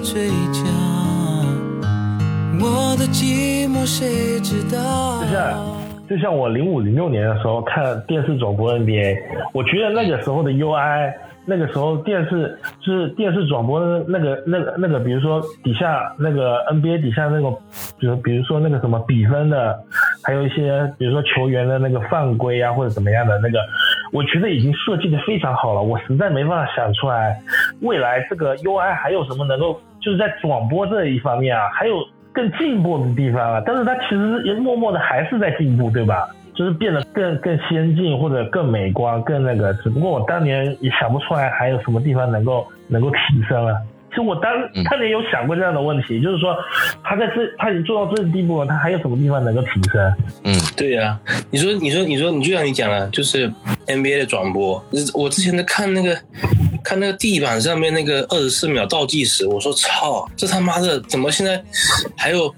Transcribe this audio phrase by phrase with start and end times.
[0.00, 0.60] 嘴角。
[2.62, 5.22] 我的寂寞谁知道？
[5.22, 5.66] 就像
[6.08, 9.16] 就像我零五零六年的时候看电视转播 NBA，
[9.52, 11.12] 我觉得那个时候的 UI。
[11.46, 17.50] 那个时候电视就是电视转播的那个那个那个，比如说底下那个 NBA 底下那个，
[17.98, 19.76] 比如比如说那个什么比分的，
[20.22, 23.58] 还有一些比如说球员的那个犯规啊或者怎么样的那个，
[24.12, 25.82] 我觉得已经设计的非常好了。
[25.82, 27.36] 我实在没办法想出来
[27.80, 31.94] 未来这个 UI 还有什么能够就是在转播这一方面啊，还有
[32.32, 33.62] 更进步的地方啊。
[33.64, 36.28] 但是它其实也默默的还是在进步，对吧？
[36.52, 43.74] 就是变得更更先进或者更美观更那个，只不过我当年也想不出来还有什么地方能够能够提升了。
[44.10, 44.52] 其实我当
[44.90, 46.54] 当年有想过这样的问题，就是说
[47.02, 50.14] 他在这他已经做到这个地步了，他还有什么地方能够提升？
[50.44, 51.18] 嗯，对呀，
[51.50, 53.48] 你说你说你说你就像你讲了，就是
[53.86, 54.84] NBA 的转播，
[55.14, 56.14] 我之前在看那个。
[56.90, 61.62] 看那个地板上面那个二十四秒倒计时，我说操，这他妈的怎么现在
[62.16, 62.52] 还有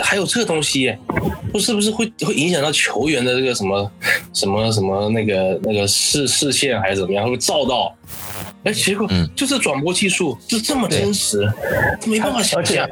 [0.00, 0.96] 还有这东西？
[1.50, 3.90] 不是不是会会影响到球员的这个什么
[4.32, 7.28] 什么什么那个那个视视线还是怎么样？
[7.28, 7.92] 会照到？
[8.62, 11.50] 哎，结果就是转播技术就这么真实，
[12.06, 12.86] 没办法想象。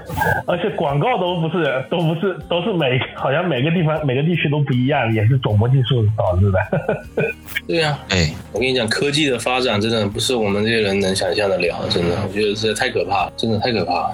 [0.46, 7.32] 而且广告都不是都不是都是每好像每个地方每个地区都不一样，也是转播技术导致的。
[7.68, 14.10] 对呀，哎，我跟你讲，科技的发展真的不是我们这些人能想象的了，真的，我觉得这太可怕，真的太可怕。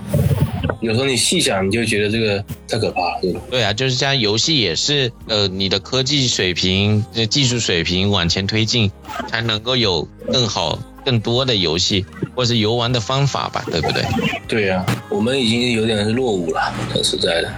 [0.80, 3.40] 有时候你细想，你就觉得这个太可怕了，对吧？
[3.50, 8.90] 对啊，就是像游戏也是，呃，你的科技水平、技术水平往前推进，
[9.28, 10.76] 才能够有更好。
[11.04, 12.04] 更多的游戏，
[12.34, 14.02] 或是游玩的方法吧，对不对？
[14.48, 16.60] 对呀，我们已经有点是落伍了，
[16.92, 17.50] 很实在的。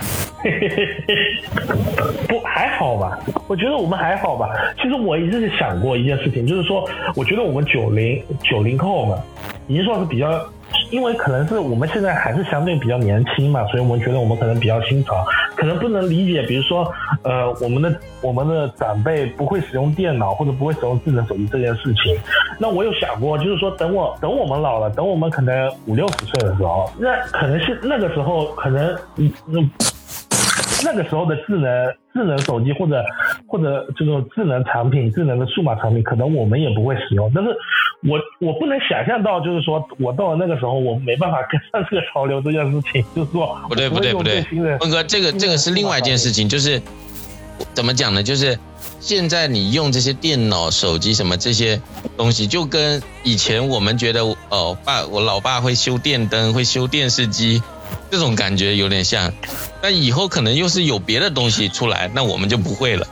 [2.28, 3.18] 不还好吧？
[3.48, 4.48] 我觉得我们还好吧。
[4.76, 9.16] 其实我一直想过一件事情，就是说，我觉得我们九零九零后嘛，
[9.66, 10.44] 已经算是比较。
[10.90, 15.24] 因为可能是我们现在还是相对比较年轻嘛，所以我们觉得我们可能比较新潮，
[15.56, 16.90] 可能不能理解，比如说，
[17.22, 22.16] 呃，我们的我们的长辈不会使用电脑或者不会使用智能手机这件事情。
[22.58, 29.70] 那我有想过，就是说，等我等我们老了，等我们可能五六十岁的时候，那可能是那个时候，可能嗯嗯。
[30.86, 33.04] 那个时候的智能智能手机或者
[33.48, 37.30] 或者这种智能产品、智能的数码产品，可能我们也不会使用。
[37.34, 37.50] 但是，
[38.08, 44.42] 我我不能想象到，就是说我到了那个时候，我没办法跟上这个潮流这件事情， 就是说不对不对不对，
[44.78, 46.80] 峰哥，这个这个是另外一件事情，就是
[47.74, 48.22] 怎么讲呢？
[48.22, 48.56] 就是
[49.00, 51.80] 现在你用这些电脑、手机什么这些
[52.16, 57.60] 东西，就跟以前我们觉得哦，爸，我老爸会修电灯，会修电视机。
[58.10, 59.32] 这种感觉有点像，
[59.82, 63.06] 那以后可能又是有别的东西出来，那我们就不会了。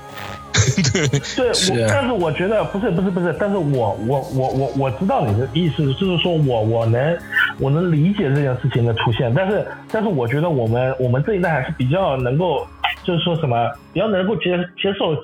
[0.93, 7.19] 对，对，但是我觉得不是，不是，不是，但是我我我我我知道你的意思，就是说我我能
[7.59, 12.67] 我能理解这件事情的出现，但是但是我觉得我们我们这一代还是比较能够，
[13.05, 15.15] 就是说什么比较能够接接受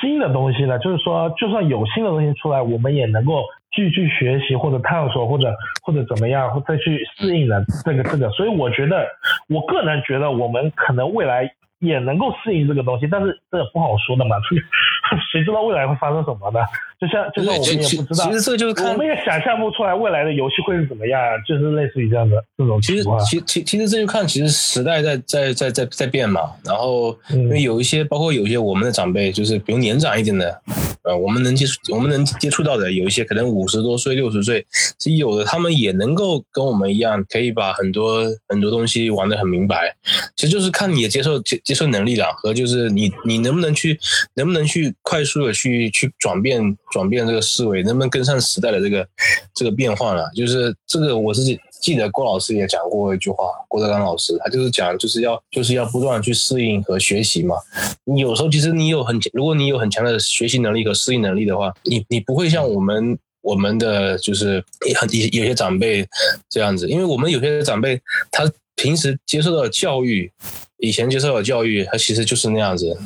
[0.00, 3.42] 新的东西的，就是说就算有新的东西出来，我们也能够。
[3.76, 5.54] 继续学习或者探索或者
[5.84, 9.06] 或者怎么样，或再去适应的这个这个，所以我觉得，
[9.48, 11.48] 我个人觉得我们可能未来。
[11.80, 14.36] 也能够适应这个东西，但是这也不好说的嘛，
[15.32, 16.60] 谁知道未来会发生什么呢？
[16.98, 23.20] 就像就像我们也不知道，其实这就是看我们也想象不出来未来的游戏会是怎么样，就是类似于这样的这种情况。
[23.20, 26.50] 其实其其其实这就看，其实时代在在在在在变嘛。
[26.64, 30.58] 然后因为有一些，包括有一些我们的长辈，就是比如年长一点的，
[31.02, 34.64] 呃，我们能接触我们能接触到的，有一些可能五十多岁、六十岁，
[34.96, 39.94] 其实有的他们也能够跟我们一样，可以把很多很多东西玩得很明白。
[40.34, 43.98] 其实就是看你的接受接接受能力了，和就是你你能不能去
[44.34, 49.04] 能不能去快速的去去转变转变这个思维，能不能跟上时代的这个
[49.52, 50.30] 这个变化了？
[50.32, 51.42] 就是这个我是
[51.82, 57.56] 记得郭老师也讲过一句话，郭德纲老师他就是讲就是要就是要不断去适应和学习嘛。
[58.04, 64.64] 你有时候其实你有很如果你有很强的学习能力和适应能力的话，你你不会像我们我们的就是
[64.94, 66.06] 很有些长辈
[66.48, 70.30] 这样子，因为我们有些长辈他平时接受到的教育。
[70.78, 72.96] 以前接受的教育，它其实就是那样子，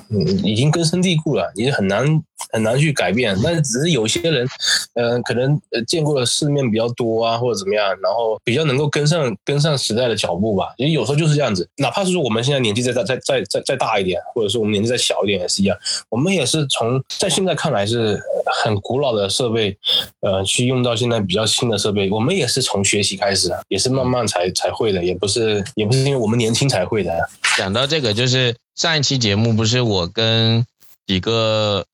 [0.42, 2.04] 已经根深蒂固了，你很难
[2.52, 3.36] 很难去改变。
[3.42, 4.46] 但是只是有些人，
[4.94, 10.72] 呃，可能见过的世面比较多啊，或者怎么样，然后比较能够跟上跟上时代的脚步吧。
[10.78, 15.76] 因为有时候就是这样子，哪怕是说我们现在年纪再再再再再大一点，或者说我们年纪再小一点也是一样，
[16.08, 18.20] 我们也是从在现在看来是
[18.64, 19.76] 很古老的设备，
[20.20, 27.12] 呃，去用到现在比较新的设备，我们也是从学习开始，也是慢慢才才会的，也不是也不是因为我们年轻才会的。
[27.60, 30.64] 讲到这个，就是上一期节目不是我跟
[31.06, 31.84] 几个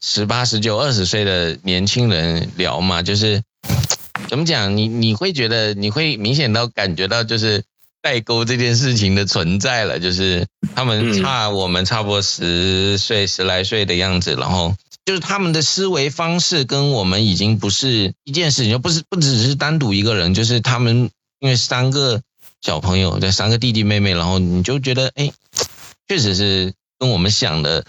[0.00, 3.42] 十八、十九、二十岁的年轻人聊嘛，就是
[4.28, 4.76] 怎么讲？
[4.76, 7.64] 你你会觉得你会明显到感觉到就是
[8.00, 10.46] 代沟这件事情的存在了，就是
[10.76, 21.10] 他们差我们差不多十岁、十来岁的样子，然后就是他们的思维方式跟我们已经不是一件事情，就不是不只是单独一个人，就是他们
[21.40, 22.22] 因为三个
[22.62, 25.30] 小朋友，对三个弟弟妹妹，然后你就觉得哎。
[26.08, 27.86] 确实是跟我们想的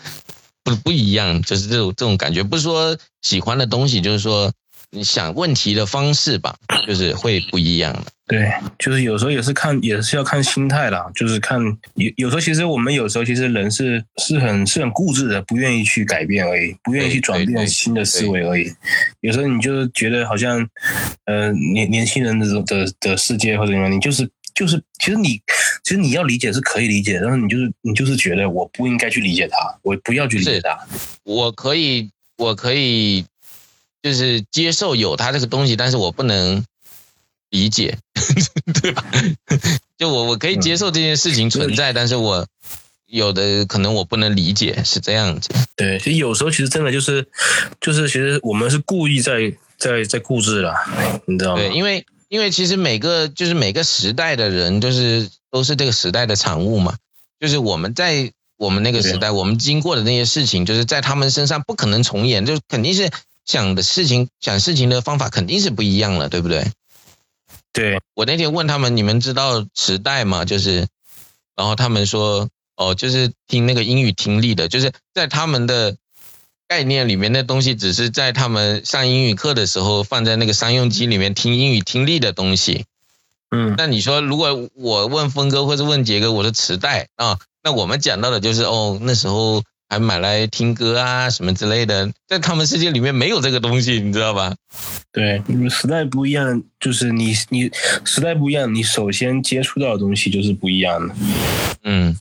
[0.63, 4.53] 不不一样，就是这种这种感觉，不是说喜欢的东西，就是说
[4.91, 11.59] 你想问题的方式吧，就是会不一样对，就是有时候也是看，也是要看心态啦，就是看
[11.95, 18.71] 有有时候其实我们有时候其实人是是很是很固执的，不愿意去改变而已，不愿意去转变新的思维而已。
[19.21, 20.63] 有时候你就觉得好像
[21.25, 24.29] 呃年年轻人的的的世界或者什么，你就是。
[24.53, 25.41] 就是，其实你，
[25.83, 30.77] 其实你要理解是可以理解，但是你就是你就是觉得我不应该去理解他，我不要去理解他。
[31.23, 33.25] 我可以，我可以，
[34.01, 36.63] 就是接受有他这个东西，但是我不能
[37.49, 37.97] 理解，
[38.81, 39.03] 对吧？
[39.97, 42.45] 就我我可以接受这件事情存在，但是我
[43.07, 45.49] 有的可能我不能理解，是这样子。
[45.75, 47.27] 对，其实有时候其实真的就是，
[47.79, 50.75] 就是其实我们是故意在在在固执了，
[51.25, 51.61] 你知道吗？
[51.61, 52.05] 对，因为。
[52.31, 56.95] 因为其实每个就是每个时代的人，就是都是这个时代的产物嘛。
[57.41, 63.11] 就是我们在我们那个时代，我们经过的那些事情，就是在他们身上不可能重演，就肯定是
[63.43, 66.71] 想的事情、想事情的方法肯定是不一样了，对不对？
[67.73, 70.45] 对我那天问他们，你们知道时代吗？
[70.45, 70.87] 就是，
[71.57, 75.97] 然后他们说，哦，就是听那个英语听力的，就是在他们的。
[76.71, 82.85] 概念里面的东西，只是在他们上英语课的时候放在那个商用机里面听英语听力的东西。
[83.49, 94.55] 嗯，那你说，如果我问峰哥或者问杰哥，我的磁带啊，那我们讲到的就是哦，那时候还买来听歌啊什么之类的，在他们世界里面没有这个东西，你知道吧？
[95.11, 97.69] 对，你们时代不一样，就是你你
[98.05, 101.13] 时代不一样，你首先接触到的东西就是不一样的。
[101.83, 102.17] 嗯。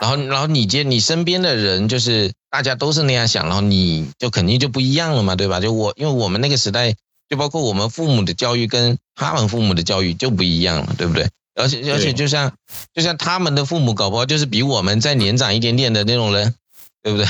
[0.00, 5.60] 然后，然后你接你身边的人，就是大家都是那样想，然后你就肯定就不一样了嘛，对吧？
[5.60, 6.94] 就我，因为我们那个时代，
[7.28, 11.28] 就包括我们父母的教育跟他们父母的教育就不一样了，对不对？
[11.54, 12.52] 而且，而且就像
[12.94, 16.54] 就像他们的父母，搞不好就是比我们再年长一点点的那种人，
[17.02, 17.26] 对不对？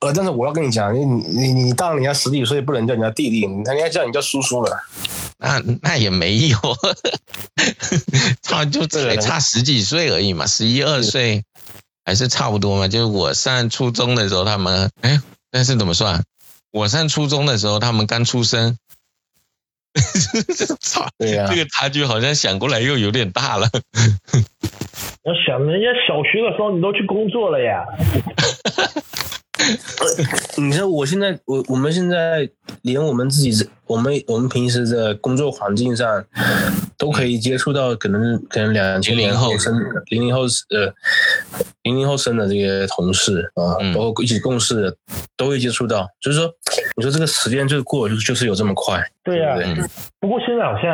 [0.00, 4.76] 呃，但是我要跟你讲，你你你大人家十几岁，不能叫人家弟弟，人家叫你叫叔叔了。
[5.38, 6.58] 那那也没有，
[8.42, 11.42] 差就才差十几岁而已嘛，十一二岁。
[12.04, 15.20] 还是差不多嘛，就是我上初中的时候，他们哎，
[15.50, 16.22] 但是怎么算？
[16.70, 18.76] 我上初中的时候，他们刚出生，
[20.80, 23.68] 操， 对呀，这个差距好像想过来又有点大了。
[25.22, 27.84] 我想，人家小学的时候你都去工作了呀。
[30.58, 32.48] 你说我现在，我我们现在
[32.82, 36.24] 连我们自己，我们我们平时的工作环境上，
[36.98, 39.74] 都可以接触到可能可能两千年后生
[40.06, 40.92] 零零后呃
[41.82, 44.96] 零零后生的这些同事啊，包括一起共事的，
[45.36, 46.08] 都会接触到。
[46.20, 46.52] 就是说，
[46.96, 49.02] 你说这个时间就过，就就是有这么快。
[49.22, 49.56] 对呀，
[50.20, 50.84] 不过现在好像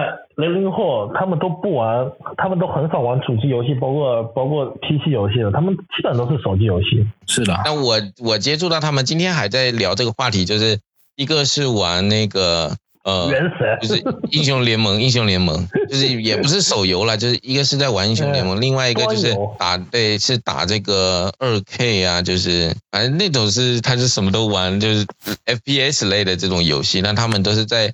[0.40, 7.06] 零零后他们都不玩，他们都很少玩主机游戏，包括包括 PC 游戏的，他们基本都是手机游戏。
[7.26, 7.61] 是的。
[7.64, 10.78] 那我我接触到他们今天还在聊这个话题，就是
[11.16, 25.06] 一个是玩那个呃，原神，就是英雄联盟，英雄联盟就是也不是手游了，就是一个是在玩英雄联盟，另外一个就是打对是打这个二 K 啊，就是反正那种是他是什么都玩，就是
[25.47, 27.92] FPS 类的这种游戏，那他们都是在。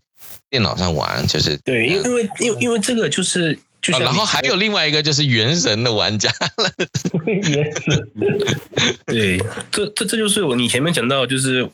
[0.51, 3.59] 电脑上玩就是对，因为因为因为这个就是，
[3.99, 6.71] 然后还有另外一个就是原神的玩家了。
[7.27, 8.09] 原神，
[9.07, 9.39] 对，
[9.71, 11.69] 这这这就是我你前面讲到，就是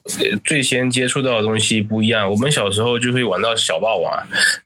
[0.45, 2.31] 最先接触到的东西不一样。
[2.31, 4.13] 我们小时候就会玩到小霸王，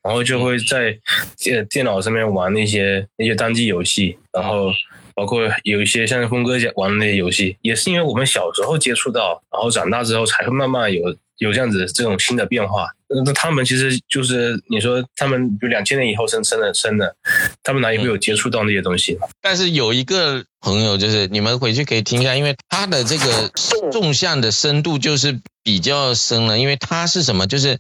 [0.03, 0.97] 然后就会在
[1.37, 4.71] 电电脑上面玩那些那些单机游戏，然后
[5.17, 11.17] 包括有一些像峰哥讲玩的那些游戏，也是因为我们小时候接触到，然后长大之后才会慢慢有。
[11.39, 17.15] 有这样子这种新的变化，那他们其实就是你说他们，比如两千年以后生生的生的，
[17.63, 19.19] 他们哪里会有接触到那些东西？
[19.43, 23.51] 但是有一个朋友，就是你们回去可以听一下，因为他的这个
[23.93, 27.47] 纵向的深度就是比较深了，因为他是什么？
[27.47, 27.79] 就是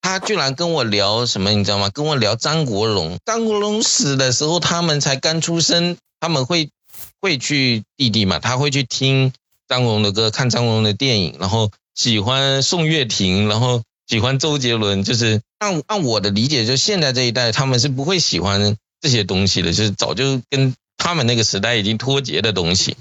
[0.00, 1.90] 他居然跟我聊什么，你知道吗？
[1.90, 6.70] 跟我聊张国荣，张国荣死的时候他们才刚出生，他们会
[7.20, 9.32] 会去弟弟嘛，他会去听
[9.68, 11.70] 张国荣的歌，看张国荣的电影，然后。
[11.92, 22.96] 喜欢宋岳庭，然后喜欢周杰伦，就是按按我的理解，就现在这一代他们是不会喜欢这些东西的，就是早就跟他们那个时代已经脱节的东西。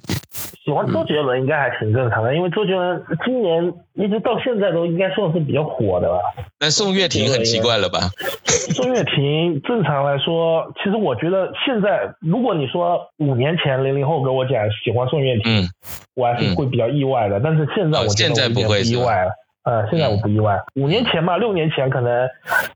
[0.63, 6.19] 喜欢周杰伦应该还挺正常的，因为周杰伦今年一直到现在都应该算是比较火的了。
[6.59, 7.99] 那宋岳庭很奇怪了吧？
[8.45, 14.53] 宋岳庭正常来说，其实我觉得现在，如果你说五年前零零后跟我讲
[14.83, 15.67] 喜欢宋岳庭，
[16.15, 17.39] 我还是会比较意外的。
[17.43, 19.31] 但是现在我觉得我不意外了。
[19.63, 20.57] 呃，现在我不意外。
[20.75, 22.27] 五年前吧，六年前可能，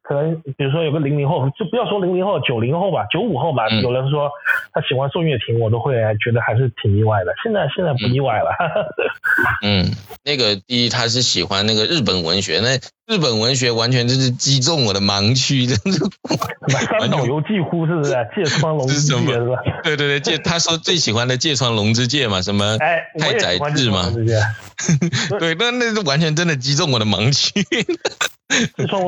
[0.03, 4.29] 可能比如说有个零零后，就不要说零零后，九零后吧，九五后吧，有人说
[4.73, 7.33] 他喜欢宋岳庭，我都会觉得还是挺意外的。
[7.41, 8.51] 现在现在不意外了。
[9.63, 9.85] 嗯，
[10.23, 16.00] 那个第一他是喜欢那个日本文学，那日本文学完全就是击中我的盲区，真的。
[17.00, 18.12] 三岛由纪夫是不是？
[18.33, 19.55] 芥川龙之介 是吧？
[19.83, 22.77] 对对对，芥 他说最喜欢的芥川龙之介嘛，什么
[23.19, 24.10] 太宰治嘛。
[25.38, 27.65] 对，那那是完全真的击中我的盲区。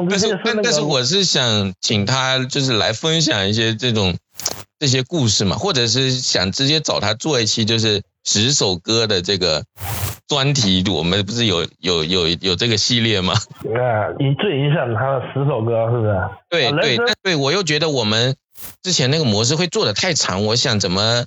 [0.10, 4.18] 但是但但是我是想请他就是来分享一些这种
[4.80, 9.64] 这些故事嘛，或者是想直接找他做一期就是十首歌的这个
[10.28, 10.84] 专题。
[10.90, 13.34] 我们不是有有有有这个系列吗？
[13.34, 16.16] 啊，影最影响他的十首歌是不是？
[16.50, 18.36] 对对对，我又觉得我们
[18.82, 21.26] 之前那个模式会做的太长，我想怎么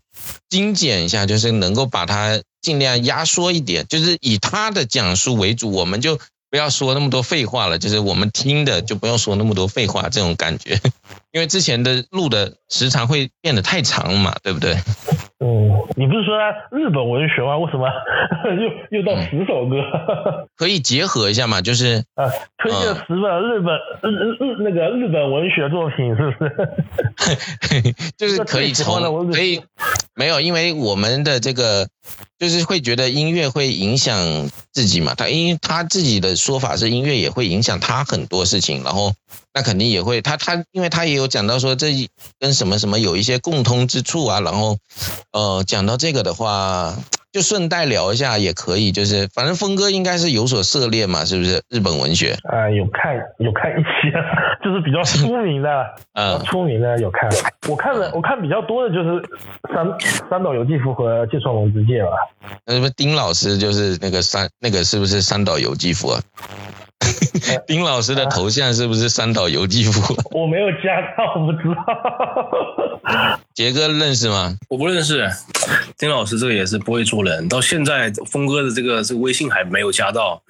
[0.51, 2.41] 精简一下，就是能够把它。
[2.61, 6.19] 尽量压缩一点，就是以他的讲述为主，我们就
[6.51, 10.79] 不要说那么多废话了，就是我们听的就不用说那么多废话，这种感觉，
[11.31, 14.77] 因为之前的录的时长会变得太长嘛，对不对？
[15.41, 16.37] 嗯，你不是说
[16.73, 17.57] 日本文学吗？
[17.59, 17.87] 为什么
[18.91, 19.77] 又又到十首歌？
[20.57, 22.27] 可以结合一下嘛，就是啊，
[22.59, 27.95] 推荐十本日本日日那个日本文学作品，是不是？
[28.19, 29.63] 就是可以从可以
[30.17, 31.87] 没有，因为我们的这个
[32.41, 34.19] 就是会觉得音乐会影响
[34.73, 39.13] 自己嘛，他因为他自己的说法是音乐也会影响他很多事情，然后
[39.59, 41.93] 那肯定也会他他因为他也有讲到说这
[42.39, 44.79] 跟什么什么有一些共通之处啊，然后。
[45.33, 46.97] 呃，讲到这个的话，
[47.33, 51.63] 就顺带聊一下也可以，就是反正峰哥应该是有所涉猎嘛，是不是？
[51.69, 54.11] 日本文学啊，有看有看一些，
[54.63, 57.29] 就是比较出名的，嗯，出名的有看。
[57.69, 59.23] 我看的我看比较多的就是
[59.73, 59.87] 三
[60.29, 62.11] 三岛由纪夫和芥川龙之介吧。
[62.67, 66.21] 那不丁老师就是那个三那个是不是三岛由纪夫啊？
[67.67, 70.15] 丁老师的头像是不是三岛由纪夫？
[70.37, 73.39] 我没有加到，我不知道。
[73.55, 74.55] 杰哥认识吗？
[74.69, 75.27] 我不认识。
[75.97, 80.43] 丁老师这个也是不会做人，到现在峰哥的这个这个微信还没有加到。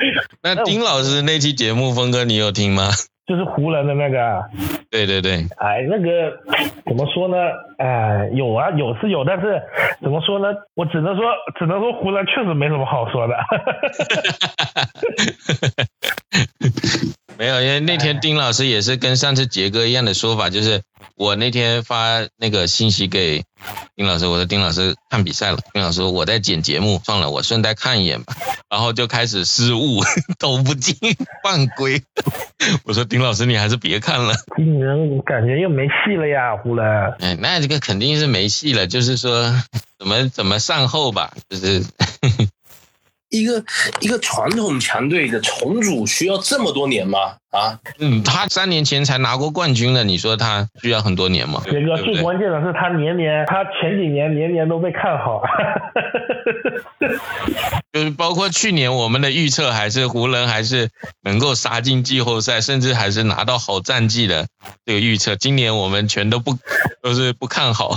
[0.42, 2.90] 那丁老师那期节目，峰哥你有听吗？
[3.26, 4.44] 就是湖人的那个，
[4.88, 6.32] 对对对，哎，那个
[6.84, 7.36] 怎么说呢？
[7.78, 9.60] 哎，有啊，有是有，但是
[10.00, 10.46] 怎么说呢？
[10.74, 11.24] 我只能说，
[11.58, 13.34] 只能说湖人确实没什么好说的。
[17.38, 20.82] 没有，因为那天丁老师也是跟上次杰哥一样的说法，就是
[21.16, 23.44] 我那天发那个信息给
[23.94, 28.34] 丁老师，我说丁老师看比赛了，丁老师说我在剪节目，算了，我顺带看一眼吧，
[28.70, 30.02] 然后就开始失误，
[30.40, 30.96] 投不进，
[31.44, 32.02] 犯规。
[32.84, 34.86] 我说丁老师你还是别看了，今年
[35.22, 36.86] 感觉又没戏了呀，湖人。
[37.18, 39.52] 哎，那这个肯定是没戏了，就是说
[39.98, 41.84] 怎么怎么善后吧，就是。
[43.30, 43.64] 一个
[44.00, 47.36] 一个传统强队的重组需要这么多年吗？
[47.56, 51.62] 啊，嗯，他三年前才拿过冠军了，你说他需要很多年吗？
[51.64, 55.42] 杰哥，最关键的是他年年，他前几年年年都被看好，
[57.94, 60.90] 就是包括去年我们的预测还是湖人还是
[61.22, 64.46] 能够杀进季后赛，甚至还是拿到好战绩的
[64.84, 66.52] 这个预测，今年我们全都不
[67.02, 67.96] 都是不看好，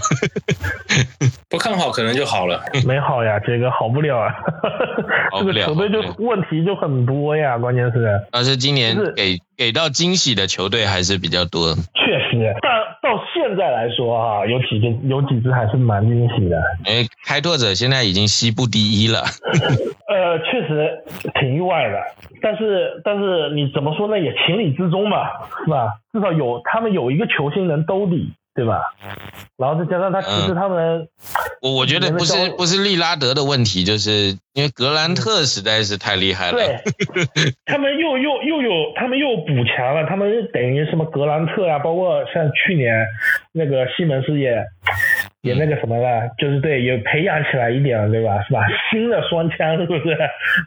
[1.49, 4.33] 不看好可能就好了，没好呀，杰哥好不了啊，
[5.39, 9.37] 这个球队就问题就很多呀，关键是，但是今年给。
[9.59, 12.71] 给到惊喜的球队还是比较多，确实，但
[13.03, 16.57] 到现在来说啊，有几个有几支还是蛮惊喜的。
[16.85, 19.19] 哎，开拓者现在已经西部第一了。
[20.07, 21.03] 呃，确实
[21.41, 21.99] 挺意外的，
[22.41, 24.17] 但是但是你怎么说呢？
[24.17, 25.27] 也情理之中吧，
[25.65, 25.91] 是吧？
[26.13, 28.31] 至少有他们有一个球星能兜底。
[28.59, 28.81] 对吧？
[29.55, 31.07] 然后再加上他，其实他们，
[31.61, 36.57] 我我觉得不是不是利拉德的问题，就是因为格兰特实在是太厉害了。
[36.57, 36.77] 对，
[37.65, 43.05] 他们又又又有，他们又补强了，他们等于什么格兰特啊，包括像去年
[43.53, 44.61] 那个西门斯也。
[45.41, 48.41] 也那个什么了，就是对，也培养起来一点了，对吧？
[48.43, 48.59] 是吧？
[48.91, 50.17] 新的双枪是不是？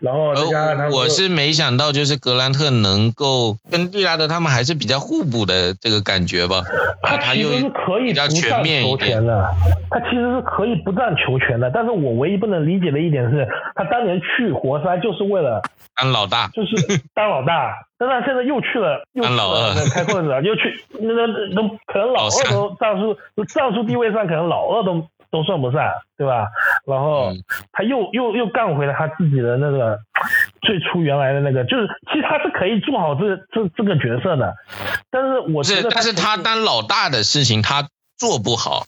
[0.00, 6.62] 然后再加上他我是没想到，就是格兰特能够跟利拉德他们还是比较互补的这个感觉吧。
[7.02, 9.50] 他其实是可以不占球权的，
[9.90, 11.70] 他其实是可以不占球权的。
[11.74, 15.60] 但是我唯一不能理解的一点是，他当年去活塞就是为了
[16.00, 16.74] 当老大，就是
[17.14, 17.74] 当老大。
[18.08, 23.16] 但他现在又去了，又去了开拓者，又去那那都可能老二都战术
[23.46, 25.80] 战术地位上可能老二都都算不上，
[26.16, 26.46] 对吧？
[26.86, 27.32] 然后
[27.72, 29.98] 他又又又干回了他自己的那个
[30.62, 34.54] 最初原来的那个，就是其实他是可以做好这这这个角色的，
[35.10, 38.84] 但是我觉得，但是他当老大的事情他做不好。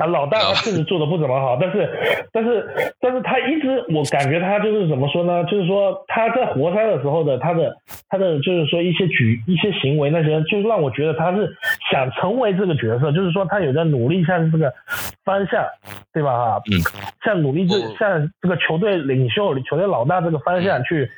[0.00, 1.90] 他老大他确实做的不怎么好，但是，
[2.32, 5.44] 但是，但是他一直我感觉他就是怎么说呢？
[5.44, 7.76] 就是说他在活塞的时候的他的
[8.08, 11.54] 他的就是说一些举一些行为那些，就让我觉得他是
[11.92, 14.72] 想成为这个角色，就是说他有在努力向这个
[15.22, 15.62] 方向，
[16.14, 16.32] 对吧？
[16.32, 16.80] 哈，嗯，
[17.22, 21.10] 向努力这向这个球队领袖、球队老大这个方向去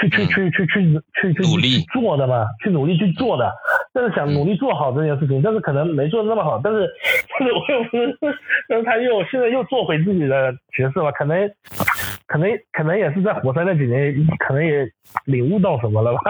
[0.00, 3.52] 去去去去去去去努力做的嘛，去努力去做的，
[3.94, 6.88] 但是想努力做好这件事情，但是可能没做的那么好，但是
[7.38, 8.18] 但是我又不是。
[8.68, 11.50] 但是他又现在又做回自己的角色了，可能，
[12.26, 14.88] 可能可能也是在活塞那几年，可能也
[15.26, 16.20] 领悟到什么了吧？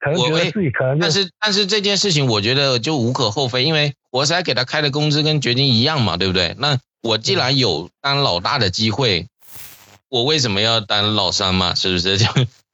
[0.00, 0.98] 可能觉得自己可能。
[0.98, 6.54] 但是但是这件事情，我觉得就无可厚非，因为活塞给他开的工资跟掘金一样嘛，对不对？
[6.58, 9.26] 那我既然有当老大的机会，
[10.08, 11.74] 我为什么要当老三嘛？
[11.74, 12.16] 是不是？
[12.16, 12.26] 就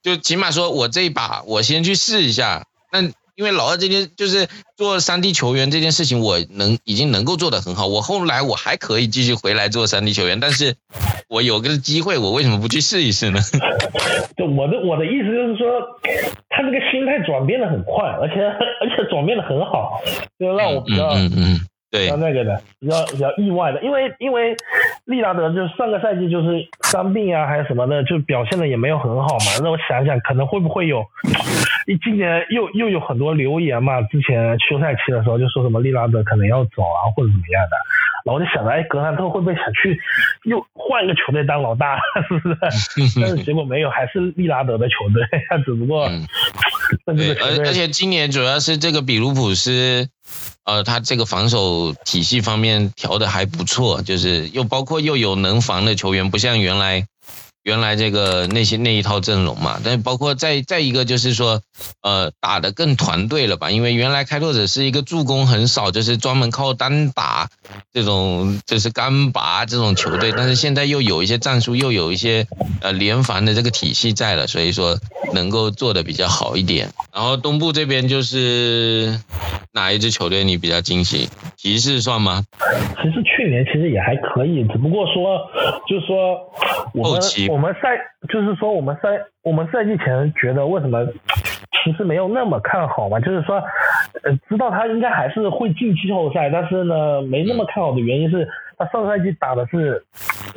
[0.03, 2.65] 就起码说我这一把，我先去试一下。
[2.93, 3.01] 那
[3.37, 7.87] 因为老二这件就是做三 D 球员这件事情，我能已经能够做得很好。
[7.87, 10.75] 我后来我还可以继续回来做三 D 球员，但是
[11.29, 13.39] 我有个机会，我为什么不去试一试呢？
[14.37, 15.81] 就我的我的意思就是说，
[16.49, 20.01] 他这个心态转变的很快，而且而且转变的很好，
[20.39, 24.57] 就让我比较嗯嗯对那个的比较比较意外的，因为因为
[25.05, 29.53] 利拉德就上个赛季就是伤病啊还是什么的，就表现的也没有很好嘛。
[29.63, 31.05] 那我想想，可能会不会有？
[31.87, 37.77] 一今年又又有很多留言嘛，之前休赛期的时候就说什么利拉德可能要走啊，或者怎么样的，
[38.25, 39.97] 然后我就想着，哎，格兰特会不会想去
[40.45, 41.97] 又换一个球队当老大，
[42.29, 43.21] 是不是？
[43.21, 46.09] 但是结果没有，还是利拉德的球队，他 只不过，
[47.07, 50.09] 对，而而且今年主要是这个比卢普斯，
[50.65, 57.07] 呃，他这个防守体系方面调的还不错，就是又包括又有能防的球员，不像原来。
[57.67, 61.61] 原来这个那些那一套阵容嘛，但是包括再再一个就是说，
[62.01, 63.73] 呃，打的更团队了吧？
[63.73, 67.49] 因为原来开拓者是一个助攻很少，就是专门靠单打
[67.93, 72.47] 这种就是干拔这种球队，但是现在又有一些战术，又有一些
[72.83, 74.97] 呃联防的这个体系在了，所以说
[75.35, 76.89] 能够做的比较好一点。
[77.13, 79.19] 然后东部这边就是
[79.73, 81.29] 哪一支球队你比较惊喜？
[81.57, 82.45] 骑士算吗？
[83.03, 85.41] 其实去年其实也还可以，只不过说
[85.89, 86.39] 就是说
[86.95, 87.51] 我后期。
[87.57, 87.97] 我们赛
[88.29, 89.09] 就是说，我们赛
[89.43, 91.07] 我们赛季前觉得为什么
[91.83, 93.19] 其实没有那么看好嘛？
[93.19, 93.57] 就是说，
[94.25, 100.05] 呃，知道他应该还是会进季后赛，但是呢，没那么看好的原因是他上赛季打的是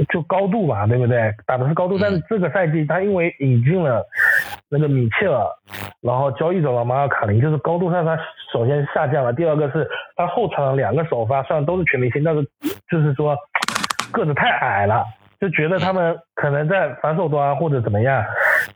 [0.10, 1.34] 就高度嘛，对不对？
[1.48, 4.06] 打的是高度，但是这个赛季他因为引进了
[4.68, 5.48] 那个米切尔，
[6.02, 8.20] 然后交易走了马尔卡林，就是高度上他
[8.52, 12.44] 首先下降了，第二个是他后场两个首发虽然都是全明星，但是
[12.92, 13.38] 就是说
[14.12, 15.06] 个子太矮了。
[15.40, 18.24] 就觉得他们可能在防守端或者怎么样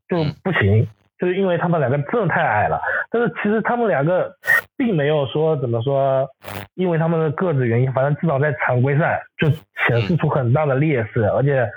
[0.07, 0.87] 就不行，
[1.19, 2.79] 就是因为他们两个真的太矮了。
[3.11, 4.33] 但是其实他们两个
[4.75, 6.27] 并没有说怎么说，
[6.75, 9.49] 因为他们的个子原因，反正至少在常规赛就
[9.87, 11.69] 显示出很大的劣势，而且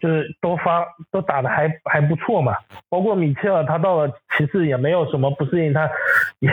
[0.00, 2.54] 就是都发都打的还还不错嘛。
[2.90, 5.88] 包括米切尔他到了骑士也没有什么不适应，他
[6.40, 6.50] 也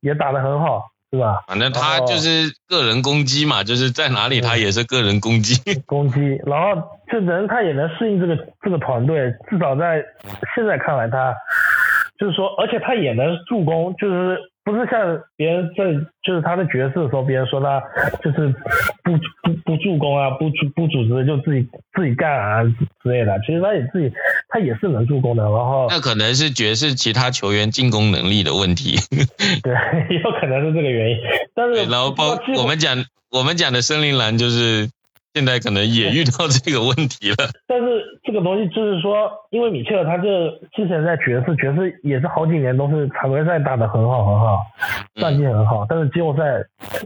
[0.00, 0.91] 也打的很好。
[1.12, 1.44] 是吧？
[1.46, 5.54] 反正他就是个人攻击嘛，就是在哪里他也是个人攻击。
[5.86, 10.02] 攻击，然后这人他也能适应这个这个团队，至少在
[10.56, 11.34] 现在看来，他
[12.18, 14.38] 就是说，而且他也能助攻，就是。
[14.64, 15.84] 不是像别人在
[16.22, 17.82] 就是他的角色的时候，别人说他
[18.22, 18.54] 就是
[19.02, 22.62] 不不不助攻啊，不不组织就自己自己干啊
[23.02, 23.38] 之类的。
[23.40, 24.12] 其实他也自己
[24.48, 25.42] 他也是能助攻的。
[25.42, 28.96] 然后那可能是爵士其他球员进攻能力的问题。
[29.62, 29.74] 对，
[30.16, 31.16] 有可能是这个原因。
[31.54, 34.88] 但是然后包我们讲我们讲的森林狼就是。
[35.34, 44.58] 现在可能也遇到这个问题了， 但是这个东西就是说，因为米切尔他这之前在爵士，爵士也是好几年都是常规赛打得很好很好，
[45.14, 46.42] 战绩很好，但是季后赛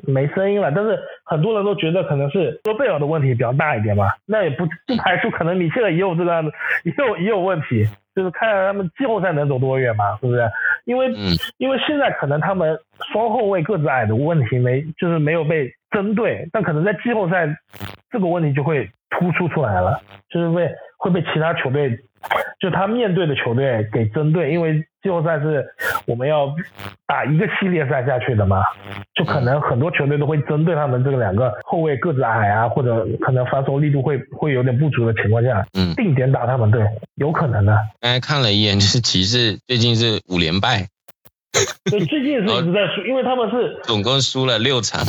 [0.02, 0.72] 没声音了。
[0.74, 6.42] 但是很多人都觉得可能是戈贝尔的问题比较大一点吧，那也不不排除可能米切尔也有这个
[6.84, 10.50] 也有也有问题，就是看看他们季后赛能走多远嘛，是不是？
[10.86, 11.12] 因为
[11.58, 12.76] 因为现在可能他们
[13.12, 15.72] 双后卫个子矮的问题没就是没有被。
[15.92, 17.46] 针对，但可能在季后赛
[18.10, 19.98] 这个问题就会突出出来了，
[20.28, 21.88] 就是会会被其他球队，
[22.58, 25.64] 就他面对的球队给针对，因为季后赛是
[26.06, 26.52] 我们要
[27.06, 28.62] 打一个系列赛下去的嘛，
[29.14, 36.84] 就可能很多球队都会针对他们这个两个后卫个子矮啊，或者可能防守力度会会有点不足的情况下，嗯，定点打他们，对，
[37.16, 37.76] 有可能的。
[38.00, 40.86] 刚才看了一眼，就是骑士最近是五连败。
[41.90, 45.00] 对，最近是一直在输，因为他们是 总共输了六场。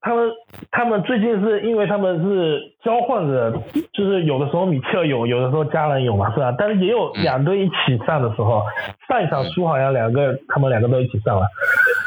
[0.00, 0.30] 他们
[0.70, 3.50] 他们最近是因为他们是交换着，
[3.92, 6.54] 就是有的时候米切尔有，有的时候加兰有嘛，是吧？
[6.56, 8.62] 但是也有两队一起上的时候，
[9.08, 11.46] 上一场输好像两个，他们两个都一起上了。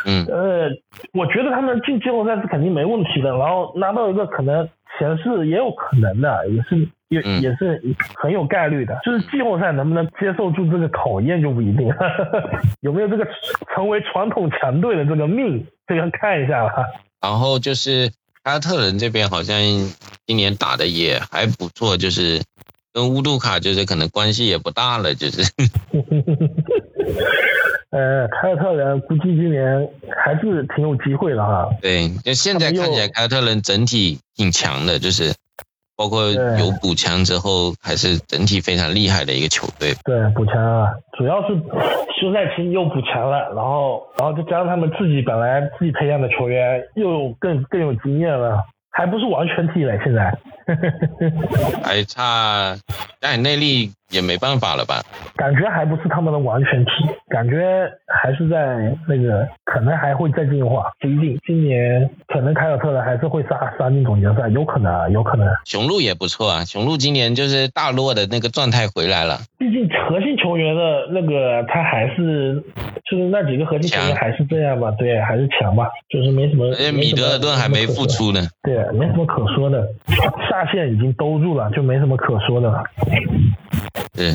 [0.06, 0.70] 嗯，呃，
[1.14, 7.82] 我觉得他们进季后赛是肯定没问题的，然后拿到一个可能前四也有可能的，也是也也是
[8.16, 8.98] 很有概率的。
[9.04, 11.90] 就是季后赛能不能接受住这个考验就不一定，
[12.82, 13.28] 有没有这个
[13.76, 16.72] 成为传统强队的这个命，这个看一下了。
[17.22, 18.12] 然后就是
[18.44, 19.58] 凯尔特人这边好像
[20.26, 22.42] 今年打的也还不错，就是
[22.94, 25.44] 跟乌杜卡就是可能关系也不大了，就是。
[27.92, 29.90] 呃，凯尔特人估计今年
[30.24, 31.68] 还是挺有机会的哈。
[31.82, 35.34] 对，就现在看起来凯尔特人整体挺强的，就是
[36.00, 39.92] 包括有补强之后，还是整体非常厉害的一个球队。
[40.06, 41.54] 对，补强啊，主要是
[42.16, 48.64] 休赛期又补强了，然后然后再加上他们自己本来自己培养的球员又更更有经验了。
[48.92, 50.36] 还不是完全替了，现在
[51.84, 52.76] 还 差，
[53.20, 55.02] 但内力也没办法了吧？
[55.36, 56.92] 感觉还不是他们的完全体，
[57.30, 61.40] 感觉还是在那个，可能还会再进化，不一定。
[61.46, 65.48] 今年可能凯尔特人还是会杀杀进总决赛，有可能啊，有可能。
[65.66, 69.40] 雄鹿也不错啊，雄鹿今年就是大落的那个状态回来了。
[69.58, 72.64] 毕竟核心球员的那个他还是。
[73.10, 76.72] 就是那几个核心球员还是这样吧，对，还是强吧，就是没什么。
[76.78, 78.40] 哎，米德尔顿还没复出呢。
[78.62, 79.84] 对，没什么可说的，
[80.48, 82.84] 下线已经兜住了，就没什么可说的了。
[84.14, 84.34] 对，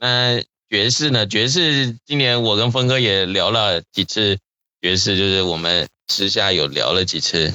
[0.00, 1.26] 那爵士呢？
[1.26, 4.38] 爵士今年我跟峰哥也聊了几次，
[4.80, 7.54] 爵士就是我们私下有聊了几次，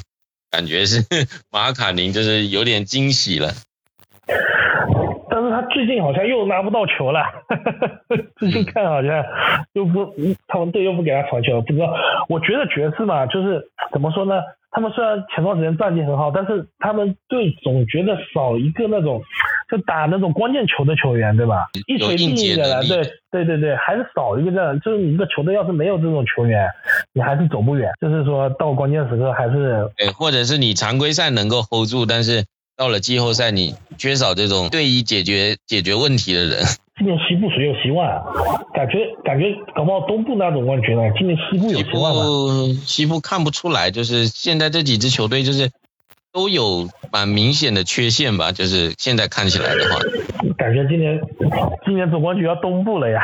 [0.51, 1.03] 感觉是
[1.51, 3.53] 马卡宁就是有点惊喜了。
[5.58, 7.24] 他最近好像又拿不到球了，
[8.38, 9.26] 最近看好像
[9.74, 10.13] 又不，
[10.48, 11.91] 他们队又不给他传球，不知道。
[12.30, 14.36] 我觉得爵士嘛，就是怎么说呢？
[14.70, 19.24] 他们虽然前段时间战绩很好，但是他们队总觉得少一个那种
[19.72, 21.65] 就打那种关键球的球员，对吧？
[21.88, 24.80] 一锤定音的，对对对对，还是少一个这样。
[24.82, 26.70] 就是你一个球队要是没有这种球员，
[27.13, 27.89] 你还是走不远。
[28.00, 32.46] 就是说到关键时刻还是，对，或者是你常规赛能够 hold 住，但是。
[32.78, 36.63] 到了季后赛，你缺少这种对于解决解决问题的人。
[36.98, 38.24] 今年西部谁有希望啊？
[38.74, 41.02] 感觉感觉搞不好东部那种冠军呢。
[41.18, 42.24] 今年西部有希望吗？
[42.86, 45.72] 西部看不出来，就是现在这几支球队就是
[46.32, 48.52] 都有蛮明显的缺陷吧。
[48.52, 50.00] 就是现在看起来的话，
[50.58, 51.20] 感觉今年
[51.86, 53.22] 今年总冠军要东部了呀。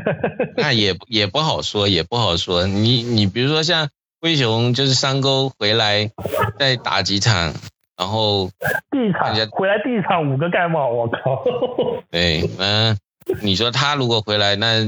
[0.56, 2.66] 那也也不好说，也不好说。
[2.66, 3.88] 你你比如说像
[4.22, 6.10] 灰熊，就是山沟回来
[6.58, 7.54] 再打几场。
[8.02, 8.50] 然后
[8.90, 11.44] 第一场回来，第一场五个盖帽，我靠！
[12.10, 12.98] 对，嗯，
[13.42, 14.84] 你说他如果回来，那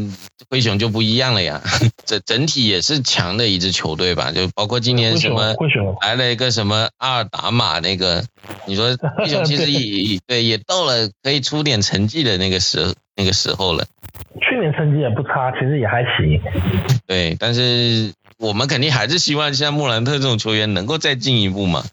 [0.50, 1.62] 灰熊就不一样了呀。
[2.04, 5.54] 整整体也是强的一支球队吧，就包括今年什么
[6.02, 8.24] 来了一个什么阿尔达马那个，
[8.66, 13.84] 你说灰熊其实也 对也到了可以出点成绩的那个时那个时候了。
[14.40, 16.40] 去年成绩也不差，其实也还行。
[17.06, 21.84] 对，但是我们肯定还是希望像穆兰特这种球员能够再进一步嘛。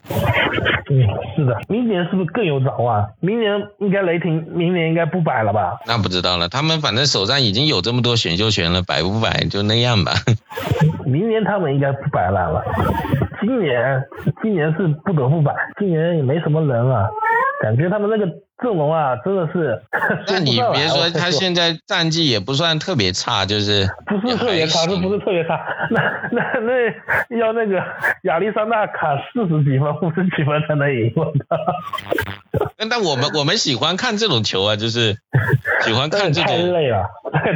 [0.91, 3.07] 嗯，是的，明年是不是更有展望？
[3.21, 5.79] 明年应该雷霆，明年应该不摆了吧？
[5.87, 10.11] 那不知道了，他们反正手上已经有这么多选秀权了，摆不摆就那样吧。
[11.07, 12.61] 明年他们应该不摆烂了，
[13.39, 14.03] 今年
[14.43, 17.09] 今年是不得不摆，今年也没什么人了，
[17.63, 18.29] 感觉他们那个。
[18.61, 19.81] 阵容啊，真的是。
[20.27, 25.59] 那你别说，他现在战绩也不算特别差，就是不是特别差，是不是特别差？
[25.89, 27.83] 那那那要那个
[28.23, 31.57] 亚历山大卡四十几分、五十几分才能赢， 我操！
[32.89, 35.17] 但我们我们喜欢看这种球啊，就是
[35.83, 36.55] 喜欢看这种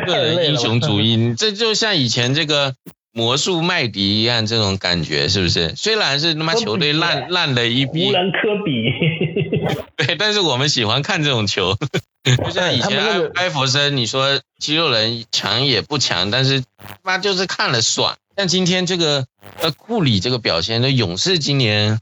[0.05, 1.33] 个人英雄主义。
[1.35, 2.73] 这就像以前这个。
[3.17, 5.73] 魔术麦迪一样这种感觉是不是？
[5.77, 8.91] 虽然是他妈球队烂烂的一逼，无人科比。
[9.95, 11.77] 对，但是我们喜欢看这种球，
[12.43, 18.17] 就像以前艾弗森，你说肌肉人强也不强，但是他妈就是看了爽。
[18.35, 19.25] 像今天这个
[19.61, 21.97] 呃库里这个表现，那勇士今年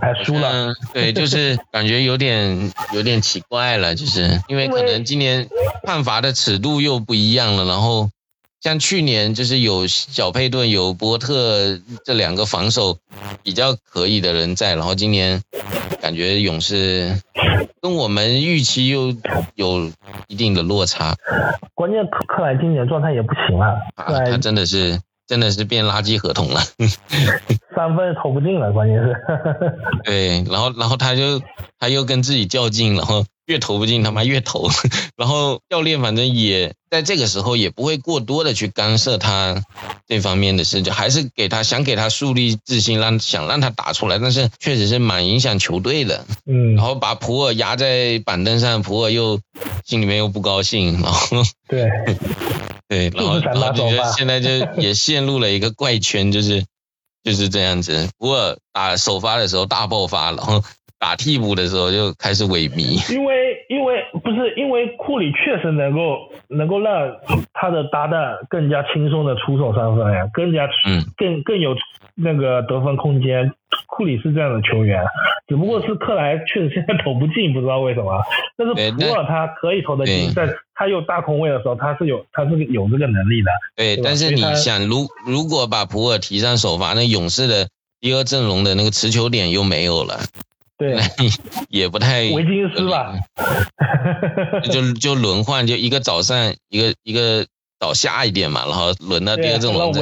[0.00, 5.46] 还输了，对，就是感觉有点有点奇怪了，就是因为可能今年
[5.84, 8.08] 判罚的尺度又不一样了，然后。
[8.64, 12.96] 像去年就是有小佩顿、有波特这两个防守
[13.42, 15.42] 比较可以的人在，然后今年
[16.00, 17.14] 感觉勇士
[17.82, 19.14] 跟我们预期又
[19.54, 19.92] 有
[20.28, 21.14] 一定的落差。
[21.74, 23.74] 关键克克莱今年状态也不行啊，
[24.30, 26.62] 他真的是真的是变垃圾合同了，
[27.76, 29.14] 三分投不进了，关键是。
[30.04, 31.38] 对，然后然后他就
[31.78, 34.68] 他又跟自己较劲，然后越投不进，他妈越投。
[35.16, 39.62] 然后教练反正也在这个时候也不会过多的去干涉他
[40.06, 44.18] 这方面的事，就还是给他想给他树立自信，让想让他打出来。
[44.18, 46.24] 但是确实是蛮影响球队的。
[46.46, 49.40] 嗯，然后把普尔压在板凳上，普尔又
[49.84, 51.86] 心里面又不高兴，然后对
[52.88, 54.48] 对，然后然后就觉得现在就
[54.80, 56.64] 也陷入了一个怪圈，就是
[57.22, 58.08] 就是这样子。
[58.18, 60.64] 普尔打首发的时候大爆发，然后。
[61.04, 63.34] 打替补的时候就开始萎靡，因为
[63.68, 67.14] 因为不是因为库里确实能够能够让
[67.52, 71.76] 他的搭档更加轻松的出手三分呀，更加嗯更更有
[72.14, 73.52] 那个得分空间。
[73.86, 75.04] 库里是这样的球员，
[75.46, 78.22] 只不过是克莱确实现在投不进，不知道为什么。
[78.56, 83.50] 但是普尔他可以投得进，在他有大空位的时候，他是有他是有这个能力的。
[83.76, 87.68] 对，但是你想，如如果把普尔提上首发，那勇士的
[88.00, 90.20] 第二阵容的那个持球点又没有了。
[90.76, 90.98] 对，
[91.68, 93.14] 也不太维金斯吧，
[94.70, 97.46] 就就轮换，就一个早上，一个一个。
[97.80, 99.92] 早下一点嘛，然后轮到第二阵容。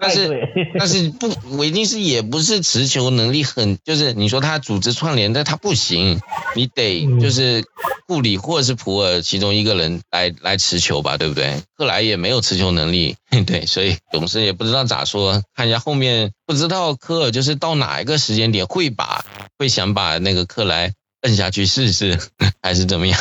[0.00, 6.18] 但是但是不，维金斯也不是持球能力很，就是你说他组织串联，但他不行，
[6.54, 7.62] 你得就是
[8.06, 11.60] 库里或者是普尔其中一个人来来持球吧，对不对？
[11.76, 15.42] 克莱也没有持球能力， 对，所以勇士也不知道咋说。
[15.54, 19.26] 看一下后面，不知道科尔就是到哪一个时间点会把
[19.58, 20.92] 会想把那个克莱
[21.22, 22.18] 摁下去试试，
[22.62, 23.18] 还是怎么样？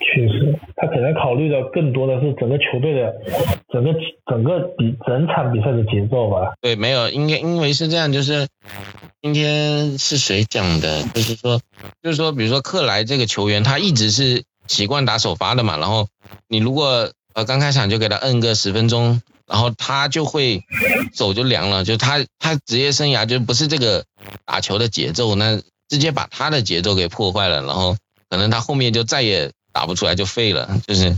[0.00, 0.58] 确实。
[0.76, 3.14] 他可能考虑的更多的是整个球队的
[3.72, 3.94] 整个
[4.26, 6.54] 整个比整场比赛的节奏吧。
[6.60, 8.48] 对，没有，应该因为是这样，就是
[9.20, 11.04] 今天是谁讲的？
[11.14, 11.60] 就是说，
[12.02, 15.76] 就是说，比如说克莱这个球员，他一直是习惯打首发的嘛。
[15.76, 16.08] 然后
[16.48, 20.64] 你如果呃刚开场就给他摁个十分钟，然后他就会
[21.14, 24.04] 手就凉了，就他他职业生涯就不是这个
[24.44, 25.60] 打球的节奏，那
[25.92, 27.94] 直接把他的节奏给破坏了，然后
[28.30, 29.52] 可能他后面就再也。
[29.74, 31.16] 打不出来就废了，就是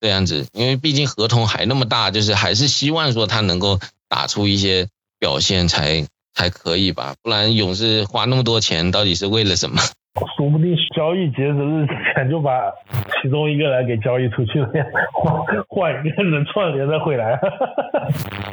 [0.00, 0.48] 这样子。
[0.52, 4.88] 因为毕竟合同还那么大，就是还是希望说他能够打出一些
[5.20, 7.14] 表现才才可以吧。
[7.22, 9.80] 不然勇士花那么多钱，到底是为了什么？
[10.36, 12.50] 说不定交易截止日之前就把
[13.22, 14.68] 其中一个人给交易出去了，
[15.12, 15.32] 换
[15.68, 17.38] 换一个人串联的回来。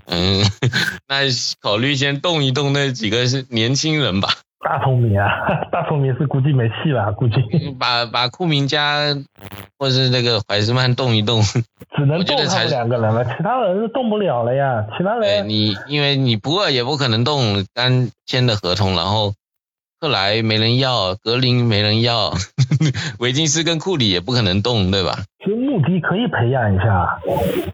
[0.06, 0.44] 嗯，
[1.10, 1.22] 那
[1.60, 4.30] 考虑先动一动那几个是年轻人吧。
[4.64, 5.28] 大聪明啊，
[5.72, 7.36] 大聪明是估计没戏了，估计
[7.80, 9.16] 把把库明加
[9.80, 11.42] 或者是那个怀斯曼动一动，
[11.98, 14.86] 只能动他们两个人了，其他人是动不了了呀。
[14.98, 19.34] 其他人你因为你不二也不可能动单签的合同，然后
[20.00, 22.32] 克莱没人要，格林没人要，
[23.20, 25.24] 维金斯跟库里也不可能动，对吧？
[25.44, 27.20] 其实穆迪可以培养一下，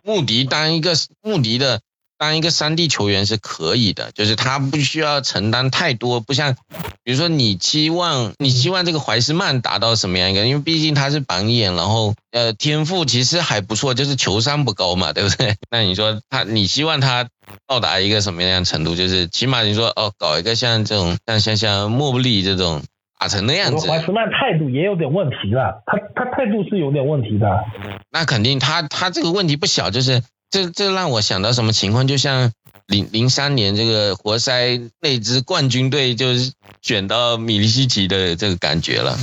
[0.03, 1.81] 穆迪当一个穆迪的。
[2.17, 6.55] 当一个三 D 球员是可以的，就是他不需要承担太多，不像，
[7.03, 15.55] 比如说你期望你希望这个怀斯曼达到什么样一个，因为毕竟他是榜眼，然后呃天赋其实还不错，就是球商不高嘛，对不对？
[15.69, 17.29] 那你说他你希望他
[17.67, 18.95] 到达一个什么样程度？
[18.95, 22.81] 就是起码你说哦，搞一个像这种像像像莫布利这种
[23.19, 23.87] 打成那样子。
[23.87, 27.63] 怀斯曼态度也有点问题了，他他态度是有点问题的。
[28.09, 30.23] 那肯定他他这个问题不小，就是。
[30.49, 32.07] 这这让我想到什么情况？
[32.07, 32.51] 就像
[32.87, 39.19] 零零三年这个活塞那支冠军队，就是选到米利西奇的这个感觉了。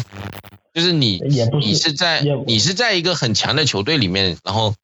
[0.75, 1.23] 就是你
[1.61, 4.75] 你是在你是在一个很强的球队里面，然后